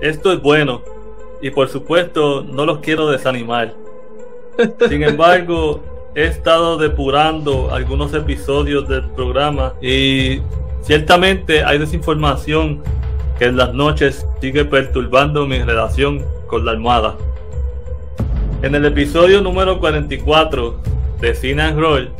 Esto 0.00 0.32
es 0.32 0.42
bueno 0.42 0.82
y 1.40 1.50
por 1.50 1.68
supuesto 1.68 2.42
no 2.42 2.66
los 2.66 2.78
quiero 2.78 3.08
desanimar. 3.08 3.72
Sin 4.88 5.04
embargo, 5.04 5.80
he 6.16 6.24
estado 6.24 6.76
depurando 6.76 7.72
algunos 7.72 8.12
episodios 8.12 8.88
del 8.88 9.04
programa 9.10 9.74
y 9.80 10.40
ciertamente 10.82 11.62
hay 11.62 11.78
desinformación 11.78 12.82
que 13.38 13.44
en 13.44 13.56
las 13.56 13.72
noches 13.72 14.26
sigue 14.40 14.64
perturbando 14.64 15.46
mi 15.46 15.60
relación 15.60 16.24
con 16.48 16.64
la 16.64 16.72
almohada. 16.72 17.16
En 18.62 18.74
el 18.74 18.86
episodio 18.86 19.40
número 19.40 19.78
44 19.78 20.95
de 21.20 21.34
Cine 21.34 21.72
Roll, 21.72 22.10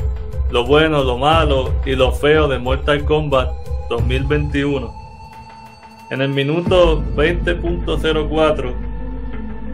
lo 0.51 0.65
bueno, 0.65 1.05
lo 1.05 1.19
malo 1.19 1.73
y 1.85 1.95
lo 1.95 2.13
feo 2.13 2.49
de 2.49 2.59
Mortal 2.59 3.05
Kombat 3.05 3.51
2021. 3.91 4.95
En 6.11 6.23
el 6.23 6.29
minuto 6.29 7.03
20.04, 7.15 8.73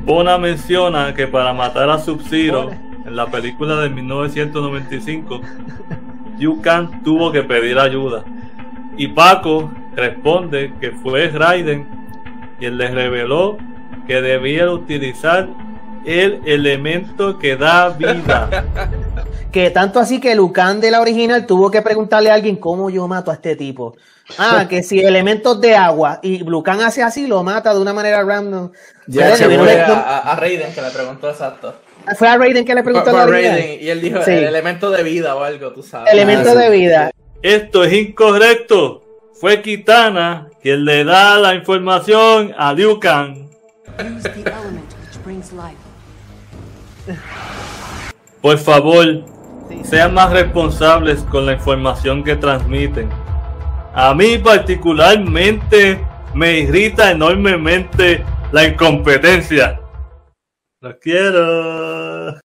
Bona 0.04 0.38
menciona 0.38 1.14
que 1.14 1.28
para 1.28 1.52
matar 1.52 1.88
a 1.90 1.98
Sub-Zero 1.98 2.70
en 3.04 3.14
la 3.14 3.26
película 3.26 3.76
de 3.76 3.90
1995, 3.90 5.40
Yukan 6.38 7.02
tuvo 7.04 7.30
que 7.30 7.42
pedir 7.42 7.78
ayuda. 7.78 8.24
Y 8.96 9.08
Paco 9.08 9.70
responde 9.94 10.72
que 10.80 10.90
fue 10.90 11.28
Raiden 11.28 11.86
quien 12.58 12.78
le 12.78 12.88
reveló 12.88 13.58
que 14.06 14.20
debía 14.20 14.70
utilizar 14.70 15.48
el 16.04 16.40
elemento 16.44 17.38
que 17.38 17.56
da 17.56 17.90
vida. 17.90 18.64
que 19.52 19.70
tanto 19.70 20.00
así 20.00 20.18
que 20.18 20.34
Lucan 20.34 20.80
de 20.80 20.90
la 20.90 21.00
original 21.00 21.46
tuvo 21.46 21.70
que 21.70 21.82
preguntarle 21.82 22.30
a 22.30 22.34
alguien 22.34 22.56
cómo 22.56 22.88
yo 22.88 23.06
mato 23.06 23.30
a 23.30 23.34
este 23.34 23.54
tipo. 23.54 23.96
Ah, 24.38 24.66
que 24.68 24.82
si 24.82 25.00
elementos 25.00 25.60
de 25.60 25.76
agua 25.76 26.20
y 26.22 26.38
Lucan 26.38 26.80
hace 26.80 27.02
así, 27.02 27.26
lo 27.26 27.42
mata 27.42 27.74
de 27.74 27.80
una 27.80 27.92
manera 27.92 28.22
random. 28.22 28.70
Ya 29.06 29.36
se 29.36 29.44
fue 29.44 29.80
a, 29.80 30.18
a, 30.18 30.36
Raiden 30.36 30.72
que 30.72 30.80
le 30.80 30.90
preguntó 30.90 31.28
exacto. 31.28 31.74
Fue 32.16 32.28
a 32.28 32.38
Raiden 32.38 32.64
que 32.64 32.74
le 32.74 32.82
preguntó 32.82 33.14
a 33.16 33.26
Raiden 33.26 33.78
y 33.80 33.88
él 33.88 34.00
dijo 34.00 34.20
el 34.20 34.44
elemento 34.44 34.90
de 34.90 35.02
vida 35.02 35.36
o 35.36 35.42
algo, 35.42 35.72
tú 35.72 35.82
sabes. 35.82 36.12
Elemento 36.12 36.50
ah, 36.50 36.54
de 36.54 36.70
vida. 36.70 37.10
Esto 37.42 37.84
es 37.84 37.92
incorrecto. 37.92 39.02
Fue 39.34 39.60
Kitana 39.60 40.48
quien 40.62 40.84
le 40.84 41.04
da 41.04 41.36
la 41.38 41.54
información 41.54 42.54
a 42.56 42.72
Liu 42.72 42.98
Kang. 43.00 43.48
Por 48.40 48.58
favor, 48.58 49.24
sean 49.84 50.14
más 50.14 50.30
responsables 50.30 51.22
con 51.24 51.46
la 51.46 51.54
información 51.54 52.22
que 52.22 52.36
transmiten. 52.36 53.08
A 53.94 54.14
mí 54.14 54.38
particularmente 54.38 56.00
me 56.34 56.58
irrita 56.60 57.10
enormemente 57.10 58.24
la 58.52 58.64
incompetencia. 58.64 59.80
Los 60.80 60.96
quiero. 60.96 62.41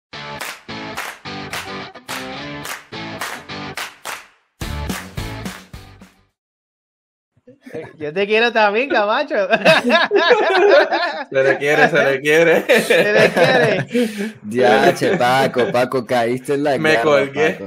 Yo 7.97 8.13
te 8.13 8.27
quiero 8.27 8.51
también, 8.51 8.89
Camacho. 8.89 9.35
Se 11.29 11.43
le 11.43 11.57
quiere, 11.57 11.89
se 11.89 12.03
le 12.03 12.21
quiere. 12.21 12.81
Se 12.81 13.13
le 13.13 13.29
quiere. 13.29 14.33
Ya, 14.47 14.93
che, 14.93 15.17
Paco, 15.17 15.71
Paco, 15.71 16.05
caíste 16.05 16.53
en 16.53 16.63
la 16.63 16.77
Me 16.77 16.93
garras. 16.93 17.03
colgué. 17.03 17.57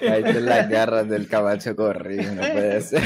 Caíste 0.00 0.38
en 0.38 0.46
las 0.46 0.68
garras 0.68 1.08
del 1.08 1.28
Camacho 1.28 1.74
corrido, 1.74 2.32
no 2.34 2.42
puede 2.42 2.80
ser. 2.80 3.02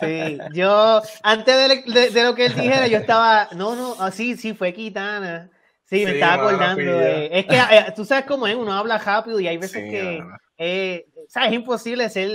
Sí, 0.00 0.38
yo, 0.52 1.02
antes 1.22 1.84
de, 1.86 2.10
de, 2.10 2.22
lo 2.22 2.34
que 2.34 2.46
él 2.46 2.54
dijera, 2.54 2.86
yo 2.86 2.98
estaba, 2.98 3.48
no, 3.56 3.74
no, 3.74 3.96
así, 4.00 4.36
sí, 4.36 4.54
fue 4.54 4.72
Kitana. 4.72 5.50
Sí, 5.84 6.04
me 6.04 6.12
estaba 6.12 6.34
acordando. 6.34 6.82
De, 6.82 7.30
es 7.32 7.46
que 7.46 7.56
eh, 7.56 7.92
tú 7.94 8.04
sabes 8.04 8.24
cómo 8.24 8.46
es, 8.46 8.54
uno 8.54 8.72
habla 8.72 8.98
rápido 8.98 9.38
y 9.40 9.48
hay 9.48 9.56
veces 9.56 9.82
que, 9.82 10.22
eh, 10.58 11.06
¿sabes? 11.28 11.50
Es 11.50 11.54
imposible 11.54 12.08
ser 12.08 12.30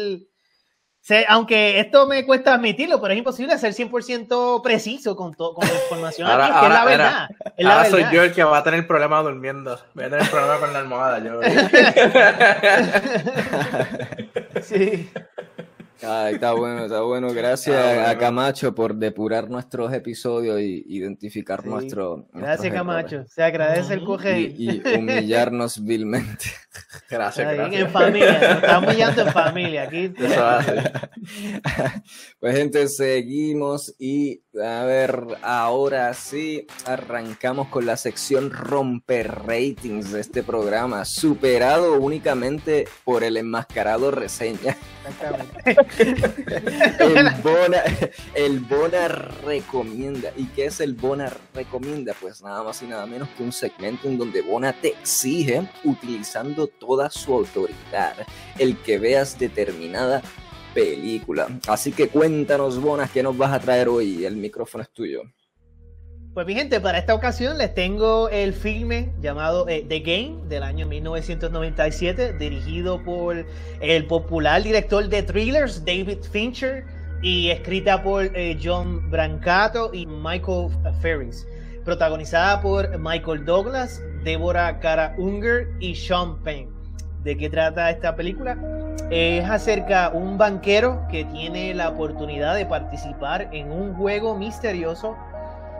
aunque 1.27 1.79
esto 1.79 2.07
me 2.07 2.25
cuesta 2.25 2.53
admitirlo, 2.53 3.01
pero 3.01 3.13
es 3.13 3.17
imposible 3.17 3.57
ser 3.57 3.73
100% 3.73 4.61
preciso 4.61 5.15
con, 5.15 5.33
con 5.33 5.55
la 5.59 5.73
información 5.73 6.29
ahora, 6.29 6.45
aquí, 6.45 6.59
que 6.59 6.65
es 6.65 6.73
la 6.73 6.85
verdad. 6.85 7.29
es 7.57 7.65
la 7.65 7.77
ahora 7.77 7.89
soy 7.89 8.05
yo 8.11 8.23
el 8.23 8.33
que 8.33 8.43
va 8.43 8.59
a 8.59 8.63
tener 8.63 8.85
problemas 8.85 9.23
durmiendo. 9.23 9.79
Voy 9.93 10.05
a 10.05 10.09
tener 10.09 10.29
problemas 10.29 10.59
con 10.59 10.73
la 10.73 10.79
almohada. 10.79 11.19
Yo. 11.19 11.39
sí. 14.61 15.09
Ay, 16.01 16.35
está 16.35 16.53
bueno, 16.53 16.85
está 16.85 17.01
bueno. 17.01 17.33
Gracias 17.33 18.07
a 18.07 18.17
Camacho 18.17 18.73
por 18.73 18.95
depurar 18.95 19.49
nuestros 19.49 19.91
episodios 19.93 20.59
y 20.61 20.85
identificar 20.87 21.61
sí. 21.61 21.69
nuestro. 21.69 22.27
Gracias, 22.33 22.73
Camacho. 22.73 23.25
Se 23.27 23.43
agradece 23.43 23.95
el 23.95 24.03
coge. 24.05 24.39
Y, 24.39 24.55
y, 24.57 24.81
humillarnos 24.97 25.83
vilmente. 25.83 26.45
Gracias, 27.09 27.53
gracias. 27.53 27.81
En 27.81 27.89
familia, 27.89 28.39
nos 28.39 28.63
estamos 28.63 28.83
humillando 28.89 29.21
en 29.23 29.31
familia. 29.33 29.83
Aquí. 29.83 30.13
pues, 32.39 32.55
gente, 32.55 32.87
seguimos 32.87 33.93
y 33.99 34.41
a 34.61 34.83
ver, 34.83 35.25
ahora 35.41 36.13
sí, 36.13 36.67
arrancamos 36.85 37.67
con 37.67 37.85
la 37.85 37.97
sección 37.97 38.51
romper 38.51 39.43
ratings 39.45 40.11
de 40.11 40.21
este 40.21 40.43
programa, 40.43 41.05
superado 41.05 41.99
únicamente 41.99 42.87
por 43.03 43.23
el 43.23 43.37
enmascarado 43.37 44.11
reseña. 44.11 44.77
el, 46.99 47.29
Bona, 47.43 47.83
el 48.35 48.59
Bona 48.59 49.07
recomienda. 49.07 50.31
¿Y 50.35 50.45
qué 50.47 50.65
es 50.65 50.79
el 50.79 50.93
Bona 50.93 51.31
recomienda? 51.53 52.13
Pues 52.19 52.41
nada 52.41 52.63
más 52.63 52.81
y 52.81 52.87
nada 52.87 53.05
menos 53.05 53.29
que 53.29 53.43
un 53.43 53.51
segmento 53.51 54.07
en 54.07 54.17
donde 54.17 54.41
Bona 54.41 54.73
te 54.73 54.89
exige, 54.89 55.67
utilizando 55.83 56.67
toda 56.67 57.09
su 57.09 57.33
autoridad, 57.33 58.15
el 58.57 58.77
que 58.77 58.97
veas 58.99 59.37
determinada 59.37 60.21
película. 60.73 61.47
Así 61.67 61.91
que 61.91 62.09
cuéntanos, 62.09 62.79
Bonas, 62.79 63.11
¿qué 63.11 63.23
nos 63.23 63.37
vas 63.37 63.53
a 63.53 63.59
traer 63.59 63.89
hoy? 63.89 64.25
El 64.25 64.35
micrófono 64.35 64.83
es 64.83 64.89
tuyo. 64.89 65.23
Pues 66.33 66.45
mi 66.45 66.53
gente, 66.53 66.79
para 66.79 66.99
esta 66.99 67.15
ocasión 67.15 67.57
les 67.57 67.73
tengo 67.73 68.29
el 68.29 68.53
filme 68.53 69.11
llamado 69.19 69.67
eh, 69.67 69.83
The 69.89 69.99
Game 70.01 70.47
del 70.47 70.61
año 70.61 70.85
1997, 70.85 72.33
dirigido 72.33 73.03
por 73.03 73.47
el 73.81 74.05
popular 74.05 74.61
director 74.61 75.09
de 75.09 75.23
thrillers 75.23 75.83
David 75.83 76.19
Fincher 76.31 76.85
y 77.23 77.49
escrita 77.49 78.03
por 78.03 78.25
eh, 78.37 78.59
John 78.63 79.09
Brancato 79.09 79.89
y 79.91 80.05
Michael 80.05 80.69
Ferris, 81.01 81.47
protagonizada 81.83 82.61
por 82.61 82.95
Michael 82.99 83.43
Douglas, 83.43 83.99
Deborah 84.23 84.79
Cara 84.79 85.15
Unger 85.17 85.67
y 85.79 85.95
Sean 85.95 86.37
Penn. 86.43 86.69
¿De 87.23 87.35
qué 87.35 87.49
trata 87.49 87.89
esta 87.89 88.15
película? 88.15 88.55
Es 89.09 89.49
acerca 89.49 90.11
de 90.11 90.17
un 90.17 90.37
banquero 90.37 91.07
que 91.09 91.25
tiene 91.25 91.73
la 91.73 91.89
oportunidad 91.89 92.55
de 92.55 92.67
participar 92.67 93.49
en 93.51 93.71
un 93.71 93.95
juego 93.95 94.37
misterioso 94.37 95.17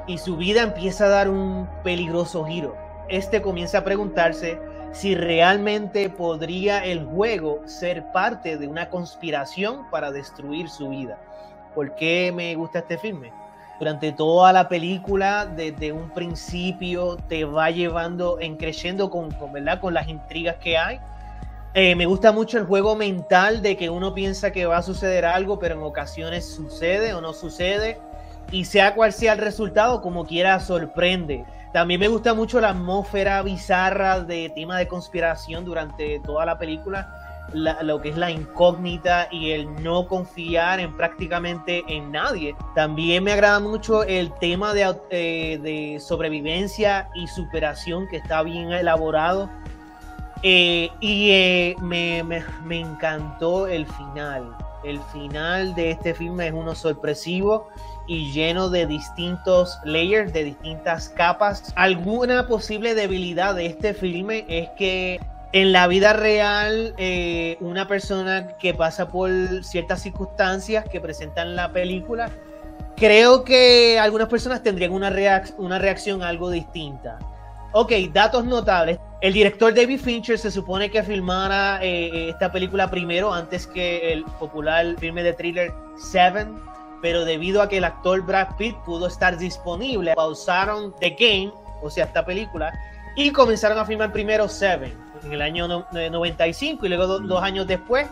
y 0.08 0.18
su 0.18 0.38
vida 0.38 0.64
empieza 0.64 1.06
a 1.06 1.10
dar 1.10 1.30
un 1.30 1.68
peligroso 1.84 2.46
giro. 2.46 2.76
Este 3.08 3.42
comienza 3.42 3.80
a 3.80 3.84
preguntarse 3.84 4.60
si 4.92 5.16
realmente 5.16 6.10
podría 6.10 6.84
el 6.84 7.06
juego 7.06 7.62
ser 7.66 8.12
parte 8.12 8.58
de 8.58 8.68
una 8.68 8.90
conspiración 8.90 9.90
para 9.90 10.12
destruir 10.12 10.70
su 10.70 10.90
vida. 10.90 11.18
¿Por 11.76 11.96
qué 11.96 12.32
me 12.34 12.56
gusta 12.56 12.80
este 12.80 12.98
filme? 12.98 13.32
Durante 13.80 14.12
toda 14.12 14.52
la 14.52 14.68
película, 14.68 15.46
desde 15.46 15.92
un 15.92 16.10
principio, 16.10 17.18
te 17.28 17.46
va 17.46 17.72
llevando 17.72 18.40
en 18.40 18.58
creciendo 18.58 19.10
con, 19.10 19.32
con, 19.32 19.54
¿verdad? 19.54 19.80
con 19.80 19.94
las 19.94 20.08
intrigas 20.10 20.58
que 20.58 20.78
hay 20.78 21.00
eh, 21.76 21.96
me 21.96 22.08
gusta 22.08 22.32
mucho 22.32 22.58
el 22.58 22.66
juego 22.66 22.96
mental 22.96 23.62
de 23.62 23.78
que 23.78 23.92
uno 23.92 24.16
piensa 24.16 24.52
que 24.52 24.66
va 24.66 24.78
a 24.78 24.82
suceder 24.82 25.24
algo, 25.26 25.60
pero 25.60 25.76
en 25.76 25.84
ocasiones 25.84 26.46
sucede 26.46 27.14
o 27.14 27.22
no 27.22 27.34
sucede. 27.34 28.00
Y 28.52 28.66
sea 28.66 28.96
cual 28.96 29.14
sea 29.14 29.34
el 29.34 29.40
resultado, 29.40 30.02
como 30.02 30.26
quiera, 30.26 30.60
sorprende. 30.60 31.46
También 31.72 32.00
me 32.00 32.08
gusta 32.08 32.34
mucho 32.34 32.60
la 32.60 32.70
atmósfera 32.70 33.42
bizarra 33.44 34.22
de 34.22 34.50
tema 34.50 34.78
de 34.78 34.88
conspiración 34.88 35.66
durante 35.66 36.20
toda 36.20 36.46
la 36.46 36.58
película. 36.58 37.16
La, 37.54 37.82
lo 37.82 38.00
que 38.00 38.10
es 38.10 38.18
la 38.18 38.30
incógnita 38.30 39.28
y 39.32 39.52
el 39.52 39.82
no 39.84 40.08
confiar 40.08 40.80
en 40.80 40.96
prácticamente 40.96 41.84
en 41.88 42.12
nadie. 42.12 42.56
También 42.76 43.24
me 43.24 43.34
agrada 43.34 43.60
mucho 43.60 44.04
el 44.04 44.32
tema 44.36 44.74
de, 44.74 44.96
eh, 45.10 45.98
sobrevivencia 46.00 47.10
y 47.16 47.28
superación 47.28 48.08
que 48.08 48.18
está 48.18 48.44
bien 48.44 48.72
elaborado 48.72 49.50
eh, 50.42 50.90
y 51.02 51.32
eh, 51.32 51.76
me, 51.82 52.20
encantó 52.70 53.68
el 53.68 53.86
final. 53.86 54.56
El 54.84 55.00
final 55.12 55.76
de 55.76 55.92
este 55.92 56.14
filme 56.14 56.48
es 56.48 56.54
uno 56.54 56.76
sorpresivo 56.76 57.70
y 58.08 58.32
lleno 58.32 58.70
de 58.70 58.86
distintos 58.86 59.80
layers, 59.84 60.34
de 60.34 60.46
distintas 60.46 61.10
capas. 61.10 61.74
Alguna 61.76 62.48
posible 62.48 62.96
debilidad 62.96 63.56
de 63.56 63.68
este 63.68 63.94
filme 63.94 64.46
es 64.48 64.70
que 64.78 65.20
en 65.52 65.72
la 65.72 65.88
vida 65.88 66.14
real, 66.14 66.94
eh, 66.98 67.58
una 67.60 67.88
persona 67.88 68.56
que 68.60 68.74
pasa 68.74 69.08
por 69.08 69.32
ciertas 69.64 70.02
circunstancias 70.02 70.86
que 70.88 71.02
presentan 71.02 71.56
la 71.56 71.72
película, 71.72 72.30
creo 72.96 73.44
que 73.44 74.00
algunas 74.00 74.28
personas 74.28 74.62
tendrían 74.62 74.92
una, 74.92 75.12
una 75.58 75.80
reacción 75.80 76.22
algo 76.22 76.50
distinta. 76.52 77.18
Ok, 77.72 77.92
datos 78.14 78.46
notables. 78.46 79.00
El 79.22 79.34
director 79.34 79.74
David 79.74 80.00
Fincher 80.00 80.40
se 80.40 80.50
supone 80.50 80.90
que 80.90 81.04
filmara 81.04 81.84
eh, 81.84 82.30
esta 82.30 82.50
película 82.54 82.90
primero 82.90 83.34
antes 83.34 83.68
que 83.68 84.14
el 84.14 84.24
popular 84.24 84.96
filme 84.98 85.24
de 85.24 85.34
thriller 85.34 85.74
Seven, 85.98 86.56
pero 87.02 87.26
debido 87.26 87.62
a 87.62 87.68
que 87.68 87.78
el 87.78 87.84
actor 87.84 88.22
Brad 88.22 88.56
Pitt 88.58 88.78
pudo 88.86 89.08
estar 89.08 89.38
disponible, 89.38 90.14
pausaron 90.16 90.96
The 91.02 91.18
Game, 91.20 91.52
o 91.82 91.90
sea, 91.90 92.06
esta 92.06 92.26
película, 92.26 92.72
y 93.18 93.32
comenzaron 93.32 93.78
a 93.78 93.84
filmar 93.84 94.14
primero 94.14 94.48
Seven 94.48 94.94
en 95.22 95.34
el 95.34 95.42
año 95.42 95.68
95 95.68 96.86
y 96.86 96.90
luego 96.90 97.20
dos 97.20 97.44
años 97.44 97.68
después 97.68 98.08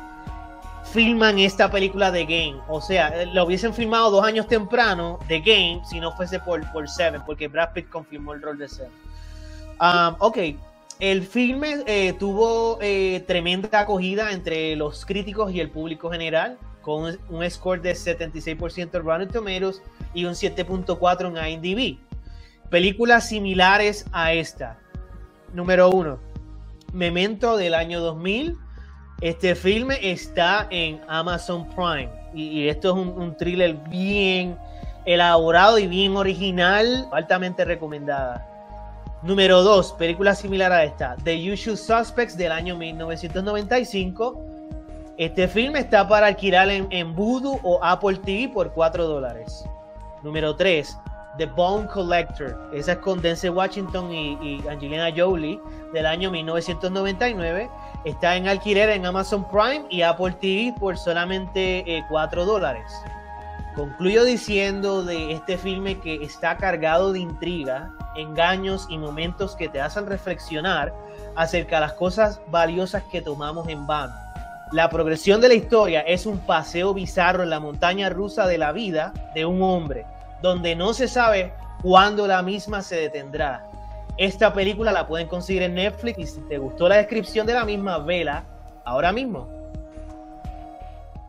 filman 0.92 1.40
esta 1.40 1.72
película 1.72 2.12
de 2.12 2.26
Game. 2.26 2.60
O 2.68 2.82
sea, 2.82 3.26
lo 3.28 3.46
hubiesen 3.46 3.74
filmado 3.74 4.12
dos 4.12 4.26
años 4.26 4.48
temprano 4.48 5.20
de 5.30 5.40
Game 5.40 5.82
si 5.86 6.02
no 6.02 6.12
fuese 6.12 6.40
por, 6.40 6.70
por 6.74 6.90
Seven, 6.90 7.22
porque 7.26 7.48
Brad 7.48 7.72
Pitt 7.72 7.90
confirmó 7.90 8.34
el 8.34 8.42
rol 8.42 8.58
de 8.58 8.68
Seven. 8.68 8.92
Um, 9.80 10.16
ok, 10.20 10.38
el 11.00 11.24
filme 11.24 11.84
eh, 11.86 12.14
tuvo 12.14 12.80
eh, 12.82 13.24
tremenda 13.28 13.82
acogida 13.82 14.32
entre 14.32 14.76
los 14.76 15.06
críticos 15.06 15.52
y 15.52 15.60
el 15.60 15.70
público 15.70 16.10
general, 16.10 16.58
con 16.82 17.18
un 17.30 17.50
score 17.50 17.82
de 17.82 17.94
76% 17.94 18.96
en 18.96 19.04
Rotten 19.04 19.28
Tomatoes 19.28 19.82
y 20.14 20.26
un 20.26 20.34
7.4 20.34 21.38
en 21.38 21.64
IMDb. 21.64 22.00
Películas 22.70 23.30
similares 23.30 24.06
a 24.12 24.34
esta. 24.34 24.80
Número 25.54 25.90
uno, 25.90 26.20
Memento 26.94 27.58
del 27.58 27.74
año 27.74 28.00
2000. 28.00 28.58
Este 29.22 29.56
filme 29.56 30.00
está 30.02 30.68
en 30.70 31.02
Amazon 31.08 31.68
Prime 31.76 32.10
y, 32.34 32.68
esto 32.68 32.90
es 32.90 32.96
un, 32.96 33.36
thriller 33.36 33.76
bien 33.90 34.58
elaborado 35.06 35.80
y 35.80 35.88
bien 35.88 36.16
original, 36.16 37.08
altamente 37.12 37.66
recomendada. 37.66 38.57
Número 39.24 39.64
2, 39.64 39.94
película 39.94 40.36
similar 40.36 40.72
a 40.72 40.84
esta, 40.84 41.16
The 41.24 41.52
Usual 41.52 41.76
Suspects 41.76 42.38
del 42.38 42.52
año 42.52 42.78
1995. 42.78 44.40
Este 45.18 45.48
filme 45.48 45.80
está 45.80 46.08
para 46.08 46.28
alquilar 46.28 46.70
en, 46.70 46.88
en 46.92 47.16
Voodoo 47.16 47.60
o 47.64 47.80
Apple 47.84 48.18
TV 48.18 48.48
por 48.54 48.72
4 48.72 49.08
dólares. 49.08 49.66
Número 50.22 50.56
3, 50.56 50.96
The 51.38 51.48
Bone 51.48 51.88
Collector. 51.88 52.70
Esa 52.74 52.92
es 52.92 52.98
con 53.00 53.20
Denzel 53.20 53.52
Washington 53.52 54.12
y, 54.12 54.62
Angelina 54.70 55.10
Jolie 55.16 55.60
del 55.94 56.06
año 56.06 56.30
1999. 56.30 57.70
Está 58.06 58.36
en 58.36 58.48
alquiler 58.48 58.90
en 58.90 59.06
Amazon 59.06 59.48
Prime 59.50 59.86
y 59.90 60.04
Apple 60.04 60.34
TV 60.40 60.76
por 60.80 60.96
solamente 60.96 62.04
4 62.08 62.42
eh, 62.42 62.46
dólares. 62.46 62.94
Concluyo 63.78 64.24
diciendo 64.24 65.04
de 65.04 65.34
este 65.34 65.56
filme 65.56 66.00
que 66.00 66.16
está 66.24 66.58
cargado 66.58 67.14
de 67.14 67.20
intriga, 67.20 67.92
engaños 68.16 68.88
y 68.90 68.98
momentos 68.98 69.56
que 69.56 69.70
te 69.70 69.80
hacen 69.80 70.08
reflexionar 70.08 70.96
acerca 71.36 71.76
de 71.76 71.82
las 71.82 71.94
cosas 71.94 72.42
valiosas 72.48 73.04
que 73.12 73.22
tomamos 73.22 73.68
en 73.68 73.86
vano. 73.86 74.16
La 74.72 74.90
progresión 74.90 75.42
de 75.42 75.50
la 75.50 75.54
historia 75.54 76.02
es 76.02 76.26
un 76.26 76.40
paseo 76.40 76.92
bizarro 76.96 77.44
en 77.44 77.52
la 77.52 77.60
montaña 77.60 78.10
rusa 78.10 78.48
de 78.48 78.58
la 78.58 78.72
vida 78.72 79.14
de 79.36 79.46
un 79.46 79.62
hombre 79.62 80.08
donde 80.42 80.76
no 80.76 80.96
se 80.96 81.08
sabe 81.08 81.54
cuándo 81.84 82.26
la 82.26 82.42
misma 82.42 82.82
se 82.82 82.96
detendrá. 82.96 83.64
Esta 84.18 84.54
película 84.54 84.92
la 84.92 85.06
pueden 85.06 85.28
conseguir 85.28 85.62
en 85.62 85.76
Netflix 85.76 86.18
y 86.18 86.26
si 86.26 86.42
te 86.50 86.58
gustó 86.58 86.90
la 86.90 86.98
descripción 86.98 87.46
de 87.46 87.54
la 87.54 87.64
misma, 87.64 88.00
vela 88.00 88.44
ahora 88.86 89.12
mismo. 89.12 89.57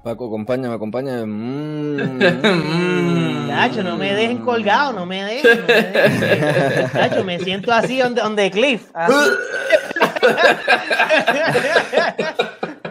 Paco, 0.08 0.24
acompáñame, 0.28 0.74
acompáñame. 0.74 1.26
Mm. 1.26 2.06
Nacho, 3.48 3.82
no 3.82 3.98
me 3.98 4.14
dejen 4.14 4.38
colgado, 4.38 4.94
no 4.94 5.04
me 5.04 5.22
dejen. 5.22 5.66
Nacho, 6.94 7.24
me 7.24 7.38
siento 7.40 7.70
así 7.70 8.00
on 8.00 8.14
the, 8.34 8.50
cliff. 8.50 8.90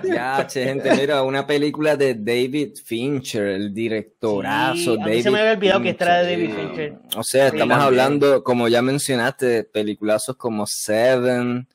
Ya, 0.03 0.45
che, 0.45 0.63
gente, 0.65 0.95
mira, 0.95 1.23
una 1.23 1.47
película 1.47 1.97
de 1.97 2.13
David 2.13 2.75
Fincher, 2.85 3.47
el 3.47 3.73
directorazo. 3.73 4.93
Sí, 4.93 5.01
a 5.01 5.05
mí 5.07 5.23
se 5.23 5.31
me 5.31 5.39
había 5.39 5.53
olvidado 5.53 5.81
que 5.81 5.97
era 5.99 6.21
de 6.21 6.31
David 6.31 6.51
Fincher. 6.53 6.99
O 7.15 7.23
sea, 7.23 7.47
estamos 7.47 7.79
hablando, 7.79 8.43
como 8.43 8.67
ya 8.67 8.83
mencionaste, 8.83 9.63
peliculazos 9.63 10.35
como 10.35 10.67
Seven, 10.67 11.67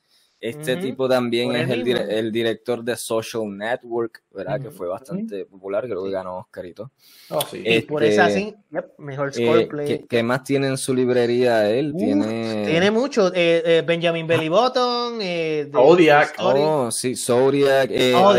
este 0.43 0.75
tipo 0.75 1.07
también 1.07 1.55
es 1.55 1.69
el, 1.69 1.87
el, 1.87 2.29
director 2.29 2.83
de 2.83 2.97
Social 2.97 3.43
Network, 3.49 4.23
¿verdad? 4.29 4.59
Que 4.59 4.71
fue 4.71 4.89
bastante 4.89 5.45
popular, 5.45 5.85
creo 5.85 6.03
que 6.03 6.11
ganó 6.11 6.39
Oscarito. 6.39 6.91
Oh, 7.29 7.39
sí. 7.49 7.63
por 7.87 8.03
eso 8.03 8.23
así, 8.23 8.53
mejor 8.97 9.31
eh, 9.37 9.69
¿qué, 9.87 10.05
¿qué, 10.05 10.21
más 10.21 10.43
tiene 10.43 10.67
en 10.67 10.77
su 10.77 10.93
librería 10.93 11.69
él? 11.69 11.93
tiene... 11.97 12.65
tiene 12.67 12.91
mucho. 12.91 13.33
Eh, 13.33 13.63
eh, 13.65 13.83
Benjamin 13.87 14.27
Belly 14.27 14.49
Button. 14.49 15.19
Eh, 15.21 15.69
Zodiac. 15.71 16.35
Oh, 16.39 16.91
sí, 16.91 17.15
Zodiac. 17.15 17.89
oh, 18.13 18.35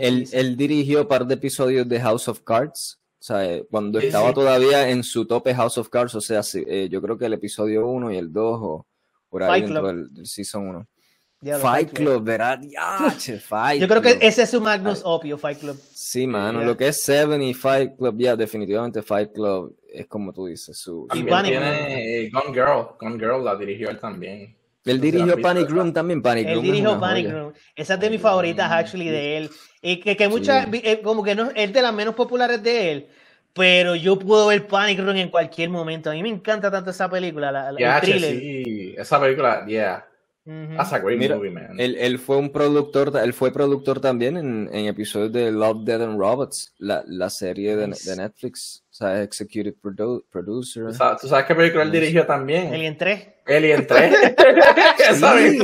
él, 0.00 0.28
él, 0.30 0.56
dirigió 0.56 1.00
un 1.00 1.08
par 1.08 1.26
de 1.26 1.34
episodios 1.34 1.88
de 1.88 2.00
House 2.00 2.28
of 2.28 2.42
Cards. 2.42 3.00
O 3.18 3.22
sea, 3.24 3.60
cuando 3.68 3.98
estaba 3.98 4.32
todavía 4.32 4.88
en 4.88 5.02
su 5.02 5.26
tope 5.26 5.52
House 5.56 5.76
of 5.76 5.88
Cards, 5.88 6.14
o 6.14 6.20
sea, 6.20 6.42
yo 6.88 7.02
creo 7.02 7.18
que 7.18 7.26
el 7.26 7.32
episodio 7.32 7.88
1 7.88 8.12
y 8.12 8.16
el 8.16 8.32
2 8.32 8.60
o 8.62 8.86
por 9.28 9.42
ahí 9.42 9.62
dentro 9.62 9.88
del, 9.88 10.14
del 10.14 10.26
Season 10.26 10.68
1. 10.68 10.86
Fight 11.60 11.92
Club, 11.92 12.22
¿verdad? 12.22 12.60
Yo 13.78 13.88
creo 13.88 14.02
que 14.02 14.18
ese 14.20 14.42
es 14.42 14.50
su 14.50 14.60
Magnus 14.60 15.00
Opio, 15.04 15.38
Fight 15.38 15.58
Club. 15.58 15.80
Sí, 15.92 16.26
mano, 16.26 16.62
lo 16.62 16.76
que 16.76 16.88
es 16.88 17.02
Seven 17.02 17.40
y 17.42 17.54
Fight 17.54 17.96
Club, 17.96 18.16
ya, 18.18 18.36
definitivamente 18.36 19.02
Fight 19.02 19.32
Club 19.32 19.76
es 19.92 20.06
como 20.06 20.32
tú 20.32 20.46
dices. 20.46 20.76
Su, 20.76 21.08
y 21.14 21.22
tiene 21.22 22.24
eh, 22.24 22.30
Gone 22.30 22.52
Girl, 22.52 22.88
Gone 22.98 23.18
Girl 23.18 23.44
la 23.44 23.56
dirigió 23.56 23.90
él 23.90 23.98
también. 23.98 24.56
Él 24.84 25.00
dirigió 25.00 25.40
Panic 25.40 25.68
Room 25.68 25.92
también, 25.92 26.22
Panic 26.22 26.46
Room. 26.46 26.56
Él 26.56 26.62
dirigió 26.62 26.98
Panic 26.98 27.30
Room. 27.30 27.52
Esa 27.76 27.94
es 27.94 28.00
de 28.00 28.10
mis 28.10 28.20
favoritas, 28.20 28.70
actually, 28.70 29.08
de 29.08 29.36
él. 29.36 29.50
Y 29.82 29.98
que, 29.98 30.16
que 30.16 30.28
muchas, 30.28 30.66
eh, 30.72 31.00
como 31.02 31.22
que 31.22 31.34
no, 31.34 31.50
es 31.54 31.72
de 31.72 31.82
las 31.82 31.92
menos 31.92 32.14
populares 32.14 32.62
de 32.62 32.92
él, 32.92 33.06
pero 33.52 33.94
yo 33.94 34.18
puedo 34.18 34.46
ver 34.46 34.66
Panic 34.66 34.98
Room 35.00 35.16
en 35.16 35.28
cualquier 35.28 35.70
momento. 35.70 36.10
A 36.10 36.14
mí 36.14 36.22
me 36.22 36.28
encanta 36.28 36.70
tanto 36.70 36.90
esa 36.90 37.08
película, 37.08 37.52
la, 37.52 37.70
el 37.70 38.00
thriller. 38.00 38.38
Sí, 38.38 38.94
esa 38.96 39.20
película, 39.20 39.64
yeah. 39.66 40.06
That's 40.46 40.92
a 40.92 40.98
great 40.98 41.18
movie, 41.18 41.50
man. 41.50 41.76
Él, 41.78 42.18
fue 42.18 42.36
un 42.38 42.50
productor, 42.50 43.12
él 43.22 43.32
fue 43.34 43.52
productor 43.52 44.00
también 44.00 44.36
en, 44.36 44.70
en 44.72 44.86
episodios 44.86 45.30
de 45.32 45.52
Love, 45.52 45.84
Dead 45.84 46.02
and 46.02 46.18
Robots, 46.18 46.72
la, 46.78 47.04
la 47.06 47.28
serie 47.28 47.76
de, 47.76 47.86
de, 47.86 48.16
Netflix. 48.16 48.82
O 48.90 48.94
sea, 48.94 49.22
executive 49.22 49.76
producer. 50.30 50.84
¿Tú 51.20 51.28
sabes, 51.28 51.44
qué 51.46 51.54
película 51.54 51.82
él 51.82 51.92
dirigió 51.92 52.26
también? 52.26 52.72
Alien 52.72 52.96
3. 52.96 53.28
Alien 53.46 53.86
3. 53.86 54.14
sí. 55.12 55.58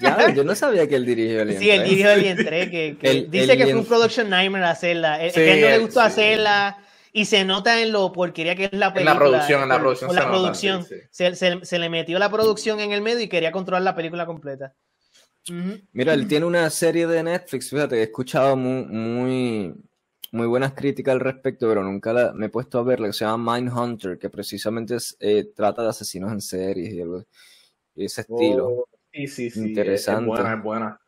ya, 0.00 0.32
yo 0.34 0.44
no 0.44 0.54
sabía 0.54 0.86
que 0.86 0.96
él 0.96 1.06
dirigió 1.06 1.42
Alien 1.42 1.58
3. 1.58 1.58
Sí, 1.58 1.70
él 1.70 1.84
dirigió 1.84 2.12
Alien 2.12 2.36
3. 2.36 2.70
Que, 2.70 2.96
que 3.00 3.26
dice 3.30 3.56
que 3.56 3.64
fue 3.64 3.76
un 3.76 3.86
production 3.86 4.28
nightmare 4.28 4.66
hacerla. 4.66 5.18
Sí, 5.30 5.34
que 5.34 5.50
a 5.50 5.54
él 5.54 5.60
no 5.62 5.68
le 5.68 5.78
gustó 5.78 6.00
hacerla 6.00 6.78
y 7.12 7.26
se 7.26 7.44
nota 7.44 7.80
en 7.80 7.92
lo 7.92 8.10
porquería 8.10 8.56
que 8.56 8.64
es 8.64 8.72
la 8.72 8.92
película. 8.92 9.12
En 9.12 9.18
la 9.18 9.24
producción, 9.24 9.62
en 9.62 9.68
la 9.68 9.78
producción. 9.78 10.14
la 10.14 10.28
producción. 10.28 10.86
Se, 11.10 11.64
se, 11.64 11.78
le 11.78 11.88
metió 11.90 12.18
la 12.18 12.30
producción 12.30 12.80
en 12.80 12.92
el 12.92 13.02
medio 13.02 13.20
y 13.20 13.28
quería 13.28 13.52
controlar 13.52 13.82
la 13.82 13.94
película 13.94 14.24
completa. 14.24 14.74
Mira, 15.92 16.14
él 16.14 16.26
tiene 16.26 16.46
una 16.46 16.70
serie 16.70 17.06
de 17.06 17.22
Netflix, 17.22 17.68
fíjate, 17.68 17.98
he 17.98 18.04
escuchado 18.04 18.56
muy, 18.56 18.84
muy, 18.86 19.74
muy 20.30 20.46
buenas 20.46 20.72
críticas 20.72 21.12
al 21.12 21.20
respecto, 21.20 21.68
pero 21.68 21.82
nunca 21.82 22.12
la, 22.12 22.32
me 22.32 22.46
he 22.46 22.48
puesto 22.48 22.78
a 22.78 22.84
verla, 22.84 23.08
que 23.08 23.12
se 23.12 23.24
llama 23.24 23.56
Mindhunter, 23.56 24.18
que 24.18 24.30
precisamente 24.30 24.96
eh, 25.18 25.50
trata 25.54 25.82
de 25.82 25.88
asesinos 25.88 26.32
en 26.32 26.40
series 26.40 26.94
y, 26.94 28.04
ese 28.04 28.20
estilo. 28.22 28.68
Oh, 28.68 28.88
sí, 29.12 29.26
sí, 29.26 29.50
sí. 29.50 29.60
Interesante. 29.60 30.20
Es 30.20 30.26
buena, 30.26 30.54
es 30.54 30.62
buena. 30.62 31.00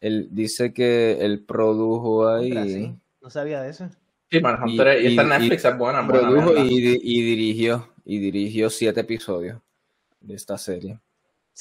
Él 0.00 0.28
dice 0.30 0.72
que 0.72 1.18
él 1.20 1.44
produjo 1.44 2.28
ahí. 2.28 2.96
No 3.20 3.28
sabía 3.28 3.60
de 3.60 3.70
eso. 3.70 3.90
Sí, 4.38 4.42
Manhunter 4.42 5.02
y, 5.02 5.18
en 5.18 5.28
Netflix, 5.28 5.64
es 5.64 5.78
buena. 5.78 6.06
Produjo 6.06 6.56
y, 6.56 6.98
y, 7.02 7.22
dirigió, 7.22 7.92
y 8.04 8.18
dirigió 8.18 8.70
siete 8.70 9.00
episodios 9.00 9.58
de 10.20 10.34
esta 10.34 10.58
serie. 10.58 10.98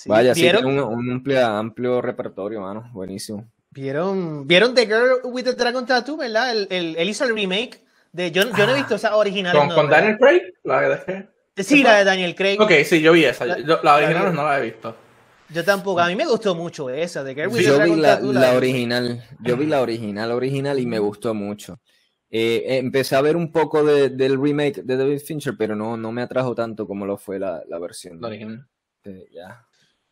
Vaya, 0.06 0.34
sí, 0.34 0.50
un, 0.64 0.80
un 0.80 1.12
amplio, 1.12 1.46
amplio, 1.46 2.02
repertorio, 2.02 2.62
mano. 2.62 2.90
Buenísimo. 2.94 3.48
¿Vieron, 3.70 4.48
¿Vieron 4.48 4.74
The 4.74 4.86
Girl 4.86 5.20
with 5.24 5.44
the 5.46 5.54
Dragon 5.54 5.86
Tattoo, 5.86 6.18
verdad? 6.18 6.52
El, 6.52 6.68
el, 6.70 6.96
él 6.96 7.10
hizo 7.10 7.24
el 7.26 7.36
remake. 7.36 7.82
De, 8.12 8.32
yo, 8.32 8.44
yo 8.56 8.66
no 8.66 8.74
he 8.74 8.76
visto 8.76 8.96
esa 8.96 9.16
original. 9.16 9.56
¿Con, 9.58 9.70
¿con 9.70 9.90
Daniel 9.90 10.18
Craig? 10.20 10.42
¿La 10.64 10.82
de 10.82 11.64
Sí, 11.64 11.84
la 11.84 11.98
de 11.98 12.04
Daniel 12.04 12.36
Craig. 12.36 12.60
Ok, 12.60 12.72
sí, 12.86 13.02
yo 13.02 13.12
vi 13.14 13.26
esa. 13.26 13.46
la 13.46 13.96
original 13.96 14.34
no 14.34 14.44
la 14.44 14.60
he 14.60 14.64
visto. 14.64 14.96
Yo 15.50 15.64
tampoco, 15.64 16.00
a 16.00 16.08
mí 16.08 16.16
me 16.16 16.26
gustó 16.26 16.56
mucho 16.56 16.90
esa 16.90 17.24
de 17.24 17.36
Girl 17.36 17.50
with 17.50 17.62
Yo 17.62 17.78
the 17.78 17.84
vi 17.84 17.90
Dragon 17.90 18.02
la, 18.02 18.16
Tattoo, 18.16 18.34
la 18.34 18.52
de- 18.52 18.58
original, 18.58 19.24
yo 19.42 19.58
vi 19.58 19.66
la 19.68 19.82
original, 19.82 20.32
original 20.32 20.80
y 20.80 20.86
me 20.88 20.98
gustó 21.00 21.34
mucho. 21.36 21.80
Eh, 22.36 22.80
empecé 22.80 23.15
a 23.15 23.22
ver 23.22 23.36
un 23.36 23.52
poco 23.52 23.84
de- 23.84 24.10
del 24.10 24.41
remake 24.41 24.82
de 24.82 24.98
David 24.98 25.19
Fincher, 25.19 25.54
pero 25.56 25.76
no, 25.76 25.96
no 25.98 26.12
me 26.12 26.24
atrajo 26.24 26.56
tanto 26.56 26.88
como 26.88 27.06
lo 27.06 27.15
fue 27.15 27.38
la, 27.38 27.63
la 27.67 27.78
versión 27.78 28.19
La 28.19 28.28
original. 28.30 28.67
de- 29.04 29.28
ya. 29.32 29.63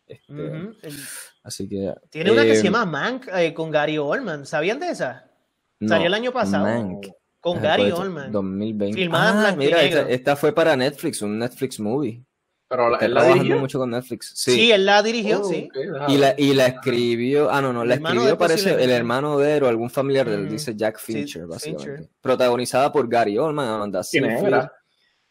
Este, 0.05 0.33
el- 0.33 0.95
Así 1.41 1.67
que. 1.67 1.95
Tiene 2.11 2.31
una 2.31 2.43
que 2.43 2.53
se 2.53 2.61
eh, 2.61 2.63
llama 2.65 2.85
Mank 2.85 3.27
eh, 3.33 3.53
con 3.55 3.71
Gary 3.71 3.97
Oldman. 3.97 4.45
¿Sabían 4.45 4.79
de 4.79 4.89
esa? 4.89 5.31
no, 5.79 5.87
Salió 5.89 6.05
el 6.07 6.13
año 6.13 6.31
pasado. 6.31 6.65
Mank. 6.65 7.07
Con 7.39 7.57
Ajá, 7.57 7.69
Gary 7.69 7.91
Oldman. 7.91 8.31
2020. 8.31 8.95
Filmada 8.99 9.49
Ah, 9.49 9.55
mira, 9.55 9.81
esta 9.81 10.35
fue 10.35 10.53
para 10.53 10.75
Netflix, 10.75 11.23
un 11.23 11.39
Netflix 11.39 11.79
movie. 11.79 12.23
Pero 12.71 12.87
la, 12.89 12.95
Está 12.95 13.05
él 13.05 13.13
la 13.13 13.19
trabajando 13.19 13.43
dirigió. 13.43 13.61
mucho 13.61 13.79
con 13.79 13.89
Netflix. 13.91 14.31
Sí. 14.33 14.51
Sí. 14.53 14.71
él 14.71 14.85
la 14.85 15.03
dirigió, 15.03 15.41
Oh, 15.41 15.43
sí. 15.43 15.67
ok, 15.69 15.73
déjame 15.77 16.13
Y 16.13 16.17
la, 16.17 16.35
y 16.37 16.53
la 16.53 16.67
escribió, 16.67 17.51
ah, 17.51 17.61
no, 17.61 17.73
no, 17.73 17.83
la 17.83 17.95
escribió 17.95 18.37
parece 18.37 18.81
el 18.81 18.89
hermano 18.89 19.37
de 19.37 19.57
él 19.57 19.63
o 19.63 19.67
algún 19.67 19.89
familiar 19.89 20.29
de 20.29 20.35
él, 20.35 20.49
dice 20.49 20.73
Jack 20.75 20.97
Sí, 20.97 21.11
Fincher, 21.13 21.47
básicamente. 21.47 21.91
Fincher. 21.97 22.09
Protagonizada 22.21 22.91
por 22.93 23.09
Gary 23.09 23.37
Oldman, 23.37 23.67
Amanda 23.67 24.01
¿Quién 24.09 24.23
Seyfried? 24.23 24.55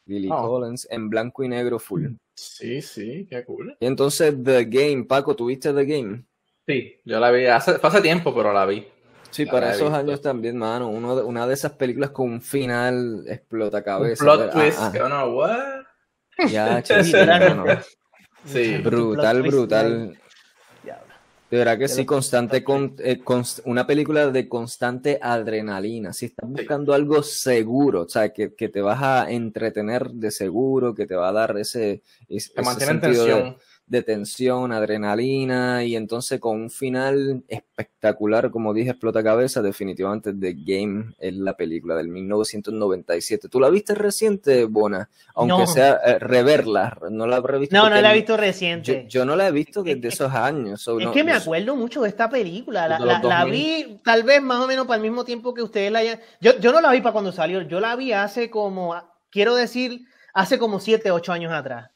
Lily 0.06 0.28
Oh. 0.30 0.42
Collins, 0.48 0.86
en 0.90 1.08
blanco 1.08 1.42
y 1.44 1.48
negro 1.48 1.78
full. 1.78 2.08
Sí, 2.34 2.82
sí, 2.82 3.26
qué 3.30 3.44
cool. 3.44 3.76
Y 3.80 3.86
entonces 3.86 4.34
The 4.44 4.64
Game, 4.66 5.04
Paco, 5.04 5.34
¿tuviste 5.34 5.72
The 5.72 5.84
Game? 5.86 6.24
Sí, 6.66 6.96
yo 7.04 7.18
la 7.20 7.30
vi 7.30 7.46
hace, 7.46 7.78
hace 7.82 8.00
tiempo, 8.02 8.34
pero 8.34 8.52
la 8.52 8.66
vi. 8.66 8.86
Sí, 9.30 9.44
La 9.44 9.52
para 9.52 9.70
esos 9.70 9.82
visto. 9.88 9.96
años 9.96 10.20
también, 10.20 10.56
mano. 10.58 10.88
Uno 10.88 11.16
de- 11.16 11.22
una 11.22 11.46
de 11.46 11.54
esas 11.54 11.72
películas 11.72 12.10
con 12.10 12.28
un 12.30 12.40
final 12.42 13.24
explota 13.28 13.78
Un 13.78 13.84
cabeza. 13.84 14.24
plot 14.24 14.40
Ah, 14.40 14.50
twist, 14.50 14.78
ah, 14.80 14.90
que 14.92 15.02
uno, 15.02 15.26
what? 15.28 15.79
Ya, 16.48 16.82
sí. 18.44 18.78
Brutal, 18.82 19.42
brutal. 19.42 20.16
De 21.50 21.58
verdad 21.58 21.78
que 21.78 21.88
sí, 21.88 22.06
constante, 22.06 22.62
con, 22.62 22.94
eh, 23.00 23.18
const- 23.24 23.60
una 23.64 23.84
película 23.84 24.30
de 24.30 24.48
constante 24.48 25.18
adrenalina. 25.20 26.12
Si 26.12 26.26
estás 26.26 26.48
buscando 26.48 26.94
algo 26.94 27.24
seguro, 27.24 28.02
o 28.02 28.08
sea, 28.08 28.32
que, 28.32 28.54
que 28.54 28.68
te 28.68 28.80
vas 28.80 29.02
a 29.02 29.28
entretener 29.32 30.10
de 30.10 30.30
seguro, 30.30 30.94
que 30.94 31.06
te 31.06 31.16
va 31.16 31.30
a 31.30 31.32
dar 31.32 31.58
ese, 31.58 32.02
ese, 32.28 32.52
ese 32.54 32.80
sentido 32.80 33.24
de-. 33.26 33.56
De 33.90 34.02
tensión, 34.04 34.70
adrenalina, 34.72 35.82
y 35.82 35.96
entonces 35.96 36.38
con 36.38 36.60
un 36.60 36.70
final 36.70 37.42
espectacular, 37.48 38.52
como 38.52 38.72
dije, 38.72 38.90
explota 38.90 39.22
cabeza, 39.22 39.62
definitivamente 39.62 40.32
The 40.32 40.54
Game 40.64 41.12
es 41.18 41.34
la 41.34 41.56
película 41.56 41.96
del 41.96 42.06
1997. 42.08 43.48
¿Tú 43.48 43.58
la 43.58 43.68
viste 43.68 43.96
reciente, 43.96 44.64
Bona? 44.66 45.08
Aunque 45.34 45.58
No. 45.58 45.66
sea 45.66 45.98
eh, 46.06 46.18
reverla, 46.20 46.98
no 47.10 47.26
la 47.26 47.36
habré 47.36 47.58
visto. 47.58 47.74
No, 47.76 47.90
no 47.90 48.00
la 48.00 48.12
he 48.12 48.14
visto 48.14 48.36
reciente. 48.36 49.06
yo 49.08 49.24
no 49.24 49.34
la 49.34 49.48
he 49.48 49.52
visto 49.52 49.80
Es- 49.80 49.86
desde 49.96 50.08
es- 50.08 50.14
esos 50.14 50.32
años. 50.32 50.80
so 50.80 50.98
es 51.00 51.06
no- 51.06 51.12
que 51.12 51.24
me 51.24 51.32
acuerdo 51.32 51.74
mucho 51.74 52.02
de 52.02 52.08
esta 52.10 52.30
película. 52.30 52.86
La, 52.86 52.98
la- 53.00 53.20
la 53.20 53.40
2000. 53.44 53.52
vi 53.52 54.00
tal 54.04 54.22
vez 54.22 54.40
más 54.40 54.60
o 54.60 54.68
menos 54.68 54.86
para 54.86 54.96
el 54.98 55.02
mismo 55.02 55.24
tiempo 55.24 55.52
que 55.52 55.62
ustedes 55.62 55.90
la 55.90 55.98
hayan. 55.98 56.20
Yo, 56.40 56.56
yo 56.60 56.70
no 56.72 56.80
la 56.80 56.92
vi 56.92 57.00
para 57.00 57.12
cuando 57.12 57.32
salió. 57.32 57.62
Yo 57.62 57.80
la 57.80 57.96
vi 57.96 58.12
hace 58.12 58.50
como, 58.50 58.94
quiero 59.30 59.56
decir, 59.56 60.02
hace 60.32 60.58
como 60.60 60.78
7, 60.78 61.10
8 61.10 61.32
años 61.32 61.52
atrás. 61.52 61.89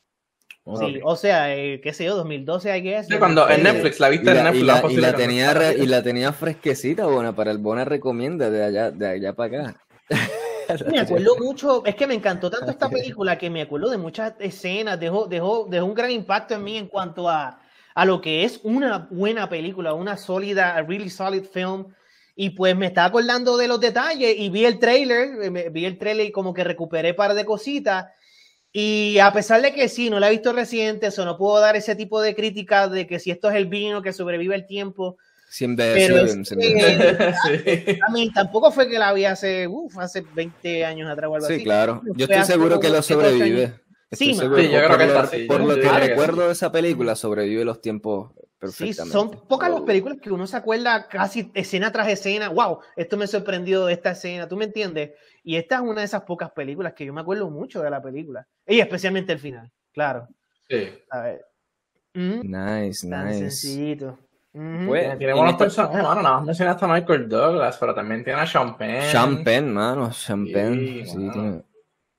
Sí, 0.78 0.98
o 1.04 1.14
sea, 1.14 1.54
eh, 1.54 1.80
qué 1.82 1.92
sé 1.92 2.04
yo, 2.06 2.16
2012, 2.16 2.78
I 2.78 2.80
guess. 2.80 3.06
Sí, 3.06 3.18
cuando 3.18 3.42
en 3.42 3.62
2013. 3.62 3.72
Netflix, 3.74 4.00
la 4.00 4.08
Y 4.08 4.10
viste 4.12 4.30
en 4.30 4.36
y 4.38 4.42
Netflix. 4.42 4.64
la- 4.66 4.92
y 4.92 4.96
la 4.96 5.14
tenía 5.14 5.54
re- 5.54 5.76
y 5.78 5.86
la 5.86 6.02
tenía 6.02 6.32
fresquecita, 6.32 7.04
Bona, 7.06 7.34
para 7.36 7.50
el 7.50 7.58
Bona 7.58 7.84
recomienda 7.84 8.48
de 8.48 8.64
allá, 8.64 8.90
de 8.90 9.06
allá 9.06 9.32
para 9.34 9.58
acá. 9.68 9.80
Me 10.90 10.98
acuerdo 11.00 11.36
mucho, 11.38 11.84
es 11.84 11.94
que 11.94 12.06
me 12.06 12.14
encantó 12.14 12.50
tanto 12.50 12.70
esta 12.70 12.88
película 12.88 13.36
que 13.36 13.50
me 13.50 13.60
acuerdo 13.60 13.90
de 13.90 13.98
muchas 13.98 14.32
escenas, 14.38 14.98
dejó, 14.98 15.26
dejó, 15.26 15.66
dejó 15.68 15.84
un 15.84 15.92
gran 15.94 16.10
impacto 16.10 16.54
en 16.54 16.64
mí 16.64 16.78
en 16.78 16.86
cuanto 16.88 17.28
a, 17.28 17.60
a 17.94 18.04
lo 18.06 18.22
que 18.22 18.44
es 18.44 18.60
una 18.62 19.06
buena 19.10 19.46
película, 19.50 19.92
una 19.92 20.16
sólida, 20.16 20.74
a 20.74 20.80
really 20.82 21.10
solid 21.10 21.44
film. 21.44 21.86
Y 22.34 22.50
pues 22.50 22.74
me 22.74 22.86
estaba 22.86 23.08
acordando 23.08 23.58
de 23.58 23.68
los 23.68 23.78
detalles 23.78 24.34
y 24.38 24.48
vi 24.48 24.64
el 24.64 24.78
trailer, 24.78 25.28
eh, 25.42 25.68
vi 25.70 25.84
el 25.84 25.98
trailer 25.98 26.26
y 26.26 26.32
como 26.32 26.54
que 26.54 26.64
recuperé 26.64 27.10
un 27.10 27.16
par 27.16 27.34
de 27.34 27.44
cositas. 27.44 28.06
Y 28.76 29.18
a 29.20 29.32
pesar 29.32 29.62
de 29.62 29.72
que 29.72 29.88
sí, 29.88 30.10
no 30.10 30.18
la 30.18 30.26
he 30.26 30.32
visto 30.32 30.52
reciente, 30.52 31.06
eso 31.06 31.24
no 31.24 31.38
puedo 31.38 31.60
dar 31.60 31.76
ese 31.76 31.94
tipo 31.94 32.20
de 32.20 32.34
crítica 32.34 32.88
de 32.88 33.06
que 33.06 33.20
si 33.20 33.30
esto 33.30 33.48
es 33.48 33.54
el 33.54 33.66
vino 33.66 34.02
que 34.02 34.12
sobrevive 34.12 34.56
el 34.56 34.66
tiempo. 34.66 35.16
Envejeció 35.60 36.14
Pero 36.16 36.26
es. 36.26 37.38
Sí. 37.46 37.98
A 38.04 38.10
mí 38.10 38.32
tampoco 38.32 38.72
fue 38.72 38.88
que 38.88 38.98
la 38.98 39.12
vi 39.12 39.26
hace, 39.26 39.68
uf, 39.68 39.96
hace 39.98 40.22
20 40.34 40.84
años 40.84 41.08
atrás 41.08 41.30
o 41.30 41.34
algo 41.36 41.46
Sí, 41.46 41.54
así. 41.54 41.62
claro. 41.62 42.02
Yo 42.16 42.24
estoy 42.26 42.42
seguro 42.44 42.80
que 42.80 42.90
lo 42.90 43.00
sobrevive. 43.00 43.74
Estoy 44.10 44.28
Sí, 44.28 44.34
seguro, 44.34 44.60
Sí, 44.60 44.68
yo 44.68 44.78
creo 44.78 44.88
por 44.88 44.98
que 44.98 45.06
lo- 45.06 45.12
está 45.22 45.30
Por 45.46 45.60
yo 45.60 45.66
lo 45.68 45.74
que 45.80 45.88
recuerdo 46.08 46.46
de 46.48 46.52
esa 46.52 46.72
película, 46.72 47.14
sobrevive 47.14 47.64
los 47.64 47.80
tiempos 47.80 48.32
Sí, 48.68 48.92
son 48.94 49.30
pocas 49.48 49.70
las 49.70 49.80
películas 49.82 50.18
que 50.20 50.30
uno 50.30 50.46
se 50.46 50.56
acuerda 50.56 51.06
casi 51.08 51.50
escena 51.54 51.90
tras 51.92 52.08
escena. 52.08 52.48
Wow, 52.48 52.78
esto 52.96 53.16
me 53.16 53.26
sorprendió 53.26 53.86
de 53.86 53.92
esta 53.94 54.12
escena, 54.12 54.48
¿tú 54.48 54.56
me 54.56 54.64
entiendes? 54.64 55.12
Y 55.42 55.56
esta 55.56 55.76
es 55.76 55.80
una 55.82 56.00
de 56.00 56.06
esas 56.06 56.22
pocas 56.22 56.50
películas 56.52 56.92
que 56.94 57.04
yo 57.04 57.12
me 57.12 57.20
acuerdo 57.20 57.50
mucho 57.50 57.82
de 57.82 57.90
la 57.90 58.00
película. 58.02 58.46
Y 58.66 58.80
especialmente 58.80 59.32
el 59.32 59.38
final, 59.38 59.70
claro. 59.92 60.28
Sí. 60.68 60.88
A 61.10 61.20
ver. 61.20 61.44
Mm, 62.14 62.40
Nice, 62.42 63.08
tan 63.08 63.26
nice. 63.26 63.38
sencillito. 63.50 64.18
Ujú. 64.52 64.86
Pues, 64.86 65.02
Tiene, 65.02 65.16
tiene 65.16 65.32
en 65.32 65.36
buenos 65.38 65.52
esta- 65.54 65.64
personajes, 65.64 66.02
mano. 66.02 66.22
Nada 66.22 66.34
más 66.36 66.44
mencionaste 66.46 66.84
a 66.84 66.88
Michael 66.88 67.28
Douglas, 67.28 67.76
pero 67.78 67.94
también 67.94 68.22
tiene 68.22 68.40
a 68.40 68.76
Penn. 68.78 69.10
Champagne, 69.10 69.62
mano, 69.62 70.10
Champagne. 70.12 71.04
Sí, 71.04 71.06
Sí, 71.06 71.18
mano. 71.18 71.32
tiene- 71.32 71.62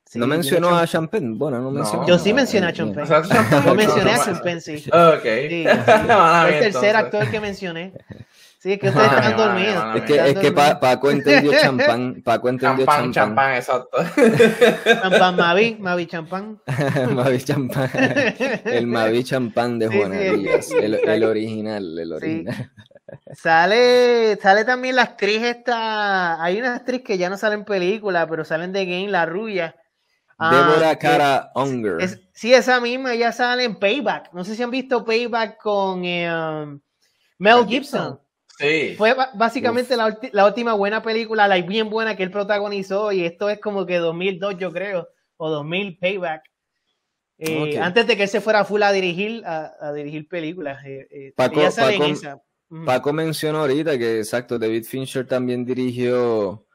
Sí, 0.08 0.20
¿No 0.20 0.26
mencionó 0.28 0.76
a 0.76 0.86
Champagne? 0.86 1.34
Bueno, 1.36 1.60
no 1.60 1.70
mencionó. 1.72 2.06
Yo 2.06 2.16
sí 2.18 2.32
mencioné 2.32 2.68
a 2.68 2.70
O 2.70 2.74
sea, 3.06 3.22
Penn- 3.22 3.64
Yo 3.64 3.74
mencioné 3.74 4.12
a 4.12 4.16
no, 4.18 4.32
no, 4.32 4.42
Penn, 4.42 4.60
sí. 4.60 4.74
Ok. 4.92 5.22
Sí, 5.24 5.48
sí. 5.48 5.64
Mala 5.86 6.42
Fue 6.42 6.50
mía, 6.50 6.58
el 6.58 6.72
tercer 6.72 6.96
actor 6.96 7.28
que 7.30 7.40
mencioné. 7.40 7.92
Sí, 8.58 8.72
es 8.72 8.78
que 8.78 8.88
ustedes 8.88 9.06
Mala 9.08 9.18
están 9.28 9.36
mía, 9.36 9.46
dormidos. 9.46 9.84
mala 9.84 9.96
Es 9.98 10.02
que, 10.04 10.14
es 10.30 10.38
que 10.38 10.52
Pa- 10.52 10.60
dormidos. 10.62 10.80
Paco 10.80 11.10
entendió 11.10 11.52
champán. 11.60 12.22
Paco 12.24 12.48
entendió 12.48 12.86
Champán, 12.86 13.12
champán. 13.12 13.12
champán, 13.12 13.54
exacto. 13.56 13.98
Champán 15.02 15.36
Mavi, 15.36 15.76
Mavi 15.80 16.06
Champán. 16.06 16.60
Mavi 17.12 17.38
champán. 17.42 17.90
El 18.64 18.86
Mavi 18.86 19.24
champán 19.24 19.78
de 19.78 19.88
Sí, 19.88 19.96
Juana 19.98 20.16
Díaz. 20.18 20.70
El, 20.70 21.24
original, 21.24 21.98
el 21.98 22.12
original. 22.12 22.70
Sale, 23.34 24.36
sale 24.42 24.64
también 24.64 24.96
la 24.96 25.02
actriz 25.02 25.42
esta. 25.42 26.42
Hay 26.42 26.58
una 26.58 26.76
actriz 26.76 27.02
que 27.02 27.18
ya 27.18 27.28
no 27.28 27.36
sale 27.36 27.54
en 27.54 27.64
película, 27.64 28.26
pero 28.26 28.44
sale 28.44 28.64
en 28.64 28.72
The 28.72 28.84
Game, 28.84 29.08
la 29.08 29.26
rubia. 29.26 29.76
Ah, 30.38 30.50
Débora 30.68 30.94
que- 30.96 31.06
Cara 31.06 31.50
Unger. 31.54 32.00
es- 32.00 32.20
sí, 32.34 32.52
esa 32.52 32.80
misma, 32.80 33.14
ella 33.14 33.32
sale 33.32 33.64
en 33.64 33.78
Payback. 33.78 34.32
No 34.34 34.44
sé 34.44 34.54
si 34.54 34.62
han 34.62 34.70
visto 34.70 35.04
Payback 35.04 35.58
con 35.58 36.04
eh, 36.04 36.30
um, 36.30 36.78
Mel 37.38 37.66
Gibson. 37.66 38.20
Sí. 38.58 38.94
Fue 38.96 39.14
básicamente 39.34 39.96
la, 39.96 40.44
última 40.46 40.72
buena 40.74 41.02
película, 41.02 41.46
la 41.46 41.56
bien 41.60 41.90
buena 41.90 42.16
que 42.16 42.22
él 42.22 42.30
protagonizó, 42.30 43.12
y 43.12 43.24
esto 43.24 43.50
es 43.50 43.60
como 43.60 43.84
que 43.84 43.96
2002, 43.98 44.56
yo 44.58 44.72
creo, 44.72 45.08
o 45.36 45.50
2000 45.50 45.98
Payback. 45.98 46.42
Eh. 47.38 47.78
Antes 47.78 48.06
de 48.06 48.16
que 48.16 48.22
él 48.22 48.28
se 48.30 48.40
fuera 48.40 48.64
full 48.64 48.82
a 48.82 48.92
dirigir, 48.92 49.42
a, 49.44 49.72
a 49.80 49.92
dirigir 49.92 50.26
películas. 50.28 50.82
eh, 50.86 51.06
eh, 51.10 51.32
Paco- 51.36 51.60
Paco- 51.60 52.42
Paco 52.84 53.12
mencionó 53.12 53.58
ahorita 53.60 53.96
que, 53.98 54.18
exacto, 54.18 54.58
David 54.58 54.84
Fincher 54.84 55.26
también 55.26 55.64
dirigió. 55.64 56.65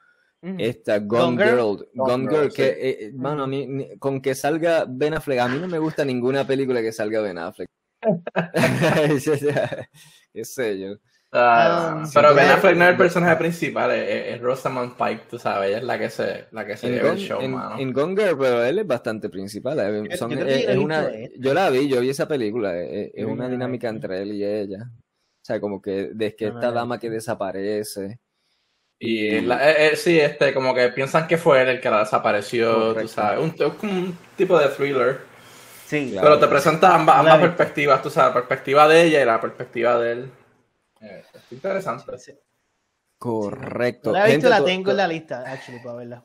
Esta 0.60 1.00
Gone, 1.00 1.36
Gone 1.36 1.44
Girl. 1.44 1.78
Girl. 1.78 1.88
Gone 1.94 2.24
Girl, 2.24 2.36
Girl, 2.42 2.54
que, 2.54 2.64
sí. 2.66 2.72
eh, 2.82 2.98
eh, 3.06 3.12
mano, 3.14 3.44
a 3.44 3.48
mí, 3.48 3.68
ni- 3.68 3.98
con 3.98 4.22
que 4.22 4.34
salga 4.36 4.86
Ben 4.88 5.14
Affleck, 5.14 5.40
a 5.40 5.48
mí 5.48 5.60
no 5.60 5.68
me 5.68 5.78
gusta 5.80 6.04
ninguna 6.04 6.46
película 6.48 6.82
que 6.82 6.92
salga 6.92 7.22
Ben 7.22 7.38
Affleck. 7.38 7.68
Qué 10.34 10.46
sé 10.46 10.80
yo. 10.80 10.96
Ah, 11.34 12.02
Um, 12.04 12.12
pero 12.14 12.36
Ben 12.36 12.50
Affleck 12.50 12.76
no 12.76 12.84
es 12.84 12.90
el 12.92 12.98
personaje 12.98 13.36
principal, 13.38 13.92
es, 13.92 14.36
es- 14.36 14.42
Rosamund 14.42 14.96
Pike, 14.98 15.22
tú 15.30 15.40
sabes, 15.40 15.70
ella 15.70 15.78
es 15.78 15.84
la 15.86 15.98
que 15.98 16.10
se, 16.10 16.46
la 16.52 16.66
que 16.66 16.76
se 16.76 16.90
lleva 16.90 17.12
el 17.12 17.18
show, 17.20 17.40
en- 17.42 17.52
mano. 17.54 17.80
en 17.80 17.94
Gone 17.94 18.22
Girl, 18.22 18.38
pero 18.38 18.66
él 18.66 18.80
es 18.80 18.88
bastante 18.88 19.30
principal. 19.30 19.80
eh, 19.80 20.18
son- 20.18 20.32
yo 20.32 20.46
es- 20.46 20.68
yo 20.74 20.82
una, 20.82 21.10
yo 21.40 21.54
la 21.54 21.70
vi, 21.70 21.88
yo 21.88 22.02
vi 22.02 22.10
esa 22.10 22.28
película. 22.28 22.78
eh, 22.78 23.12
Es, 23.14 23.26
una 23.26 23.48
dinámica 23.48 23.88
entre 23.88 24.22
él 24.22 24.34
y 24.34 24.44
ella. 24.44 24.90
O 24.92 25.44
sea, 25.46 25.62
como 25.62 25.82
que 25.82 26.10
de 26.14 26.36
que 26.36 26.48
esta 26.48 26.72
dama 26.72 27.00
que 27.00 27.10
desaparece. 27.10 28.20
Y 29.04 29.42
la- 29.42 29.68
eh, 29.72 29.94
eh, 29.94 29.96
sí, 29.96 30.20
este, 30.20 30.54
como 30.54 30.76
que 30.76 30.90
piensan 30.90 31.28
que 31.28 31.36
fue 31.36 31.64
él 31.64 31.70
el 31.70 31.82
que 31.82 31.90
la 31.90 32.02
desapareció, 32.02 32.72
tú 32.72 32.94
Correcto. 32.94 33.08
sabes, 33.14 33.40
un, 33.40 34.18
tipo 34.38 34.60
de 34.60 34.68
thriller. 34.68 35.22
Sí, 35.88 36.12
Claro. 36.12 36.28
Pero 36.28 36.40
te 36.40 36.48
presenta 36.48 36.94
ambas, 36.94 37.40
perspectivas, 37.40 38.04
tú 38.04 38.12
sabes, 38.12 38.30
la 38.30 38.34
perspectiva 38.36 38.88
de 38.88 39.04
ella 39.04 39.22
y 39.24 39.26
la 39.26 39.42
perspectiva 39.42 39.98
de 39.98 40.12
él. 40.12 40.32
Eh, 41.02 41.24
es 41.34 41.52
interesante. 41.52 42.12
Correcto. 43.18 44.12
No 44.12 44.20
la 44.20 44.26
he 44.26 44.36
visto, 44.36 44.48
Gente, 44.48 44.50
la 44.50 44.64
tengo 44.64 44.92
en 44.92 44.98
la 44.98 45.08
lista, 45.08 45.52
actually, 45.52 45.80
para 45.84 45.96
verla. 45.96 46.24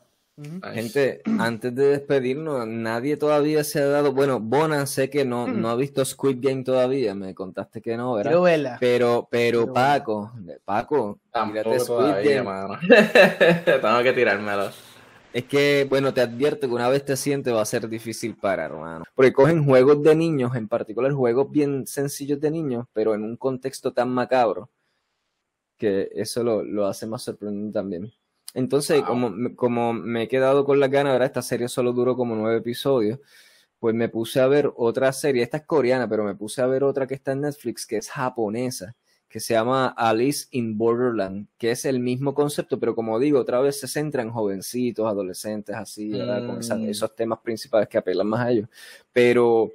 Gente, 0.74 1.22
antes 1.38 1.74
de 1.74 1.86
despedirnos, 1.86 2.66
nadie 2.66 3.16
todavía 3.16 3.64
se 3.64 3.80
ha 3.80 3.86
dado. 3.86 4.12
Bueno, 4.12 4.38
Bona, 4.38 4.84
sé 4.84 5.08
que 5.08 5.24
no, 5.24 5.46
Hmm. 5.46 5.60
no 5.62 5.70
ha 5.70 5.76
visto 5.76 6.04
Squid 6.04 6.38
Game 6.40 6.62
todavía. 6.62 7.14
Me 7.14 7.34
contaste 7.34 7.80
que 7.80 7.96
no, 7.96 8.14
¿verdad? 8.14 8.38
Verla. 8.42 8.76
Pero, 8.78 9.26
pero 9.30 9.60
Quiero 9.60 9.72
Paco, 9.72 10.32
Paco, 10.64 11.18
Tampoco 11.30 11.62
tírate 11.62 11.80
Squid 11.80 11.86
todavía, 11.96 12.42
Game. 12.42 12.78
Tengo 13.80 14.02
que 14.02 14.12
tirármelo. 14.12 14.70
Es 15.32 15.44
que, 15.44 15.86
bueno, 15.88 16.12
te 16.14 16.20
advierto 16.22 16.66
que 16.66 16.74
una 16.74 16.88
vez 16.88 17.04
te 17.04 17.16
sientes 17.16 17.52
va 17.54 17.60
a 17.62 17.66
ser 17.66 17.88
difícil 17.88 18.36
parar, 18.36 18.70
hermano. 18.72 19.04
Porque 19.14 19.32
cogen 19.32 19.64
juegos 19.64 20.02
de 20.02 20.14
niños, 20.14 20.54
en 20.54 20.66
particular 20.68 21.12
juegos 21.12 21.50
bien 21.50 21.86
sencillos 21.86 22.40
de 22.40 22.50
niños, 22.50 22.86
pero 22.92 23.14
en 23.14 23.22
un 23.22 23.36
contexto 23.36 23.92
tan 23.92 24.10
macabro, 24.10 24.70
que 25.78 26.08
eso 26.14 26.42
lo, 26.42 26.62
lo 26.62 26.86
hace 26.86 27.06
más 27.06 27.22
sorprendente 27.22 27.72
también. 27.74 28.12
Entonces, 28.56 29.02
como, 29.02 29.54
como 29.54 29.92
me 29.92 30.22
he 30.22 30.28
quedado 30.28 30.64
con 30.64 30.80
la 30.80 30.88
ganas, 30.88 31.12
¿verdad? 31.12 31.26
Esta 31.26 31.42
serie 31.42 31.68
solo 31.68 31.92
duró 31.92 32.16
como 32.16 32.34
nueve 32.34 32.58
episodios, 32.58 33.20
pues 33.78 33.94
me 33.94 34.08
puse 34.08 34.40
a 34.40 34.46
ver 34.46 34.72
otra 34.76 35.12
serie, 35.12 35.42
esta 35.42 35.58
es 35.58 35.64
coreana, 35.64 36.08
pero 36.08 36.24
me 36.24 36.34
puse 36.34 36.62
a 36.62 36.66
ver 36.66 36.82
otra 36.82 37.06
que 37.06 37.14
está 37.14 37.32
en 37.32 37.42
Netflix, 37.42 37.86
que 37.86 37.98
es 37.98 38.08
japonesa 38.08 38.96
que 39.28 39.40
se 39.40 39.52
llama 39.52 39.88
Alice 39.88 40.46
in 40.52 40.78
Borderland, 40.78 41.48
que 41.58 41.72
es 41.72 41.84
el 41.84 42.00
mismo 42.00 42.32
concepto, 42.32 42.80
pero 42.80 42.94
como 42.94 43.18
digo, 43.18 43.40
otra 43.40 43.60
vez 43.60 43.78
se 43.78 43.88
centra 43.88 44.22
en 44.22 44.30
jovencitos, 44.30 45.06
adolescentes, 45.06 45.74
así, 45.76 46.10
¿verdad? 46.10 46.46
Con 46.46 46.58
mm. 46.58 46.88
esos 46.88 47.14
temas 47.14 47.40
principales 47.40 47.88
que 47.88 47.98
apelan 47.98 48.28
más 48.28 48.46
a 48.46 48.50
ellos. 48.52 48.68
Pero 49.12 49.72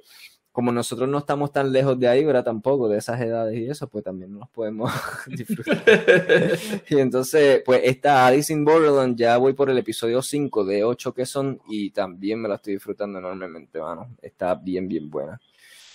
como 0.52 0.70
nosotros 0.70 1.08
no 1.08 1.18
estamos 1.18 1.50
tan 1.50 1.72
lejos 1.72 1.98
de 1.98 2.08
ahí, 2.08 2.24
¿verdad? 2.24 2.44
Tampoco 2.44 2.88
de 2.88 2.98
esas 2.98 3.20
edades 3.20 3.58
y 3.58 3.68
eso, 3.68 3.88
pues 3.88 4.04
también 4.04 4.32
nos 4.38 4.48
podemos 4.50 4.92
disfrutar. 5.26 5.82
y 6.88 6.98
entonces, 6.98 7.62
pues 7.64 7.80
esta 7.84 8.26
Alice 8.26 8.52
in 8.52 8.64
Borderland, 8.64 9.16
ya 9.16 9.38
voy 9.38 9.54
por 9.54 9.70
el 9.70 9.78
episodio 9.78 10.22
5 10.22 10.64
de 10.64 10.84
8 10.84 11.14
que 11.14 11.26
son 11.26 11.60
y 11.68 11.90
también 11.90 12.40
me 12.40 12.48
la 12.48 12.56
estoy 12.56 12.74
disfrutando 12.74 13.18
enormemente, 13.18 13.80
mano. 13.80 14.14
Está 14.20 14.54
bien, 14.54 14.86
bien 14.86 15.10
buena. 15.10 15.40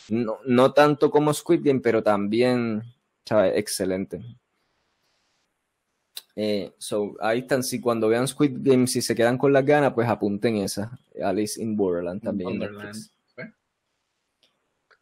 No, 0.10 0.40
no 0.46 0.74
tanto 0.74 1.12
como 1.12 1.34
Squid 1.34 1.62
Game, 1.64 1.82
pero 1.82 2.02
también 2.02 2.84
Excelente. 3.30 4.24
Eh, 6.36 6.72
so, 6.78 7.16
ahí 7.20 7.40
están, 7.40 7.64
si 7.64 7.82
cuando 7.82 8.08
vean 8.08 8.28
Squid 8.28 8.58
Game, 8.60 8.88
si 8.88 9.02
se 9.02 9.16
quedan 9.16 9.38
con 9.38 9.52
las 9.52 9.66
ganas, 9.66 9.94
pues 9.94 10.08
apunten 10.08 10.58
esa. 10.58 10.98
Alice 11.22 11.62
in 11.62 11.76
Borderland 11.76 12.22
también. 12.22 12.62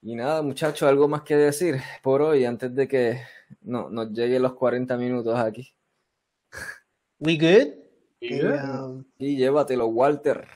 Y 0.07 0.13
nada, 0.15 0.43
muchachos, 0.43 0.87
algo 0.87 1.07
más 1.07 1.23
que 1.23 1.35
decir 1.35 1.81
por 2.03 2.21
hoy 2.21 2.45
antes 2.45 2.73
de 2.75 2.87
que 2.87 3.21
no, 3.61 3.89
nos 3.89 4.11
lleguen 4.11 4.43
los 4.43 4.53
40 4.53 4.95
minutos 4.97 5.35
aquí. 5.37 5.73
We 7.19 7.37
good? 7.37 7.73
y 8.19 8.41
um, 8.41 9.03
llévatelo, 9.17 9.87
Walter. 9.87 10.47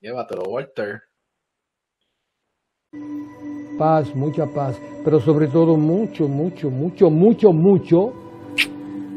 Llévatelo, 0.00 0.44
Walter 0.44 1.02
paz, 3.78 4.14
mucha 4.14 4.46
paz, 4.46 4.76
pero 5.04 5.20
sobre 5.20 5.48
todo 5.48 5.76
mucho, 5.76 6.28
mucho, 6.28 6.70
mucho, 6.70 7.10
mucho, 7.10 7.52
mucho 7.52 8.23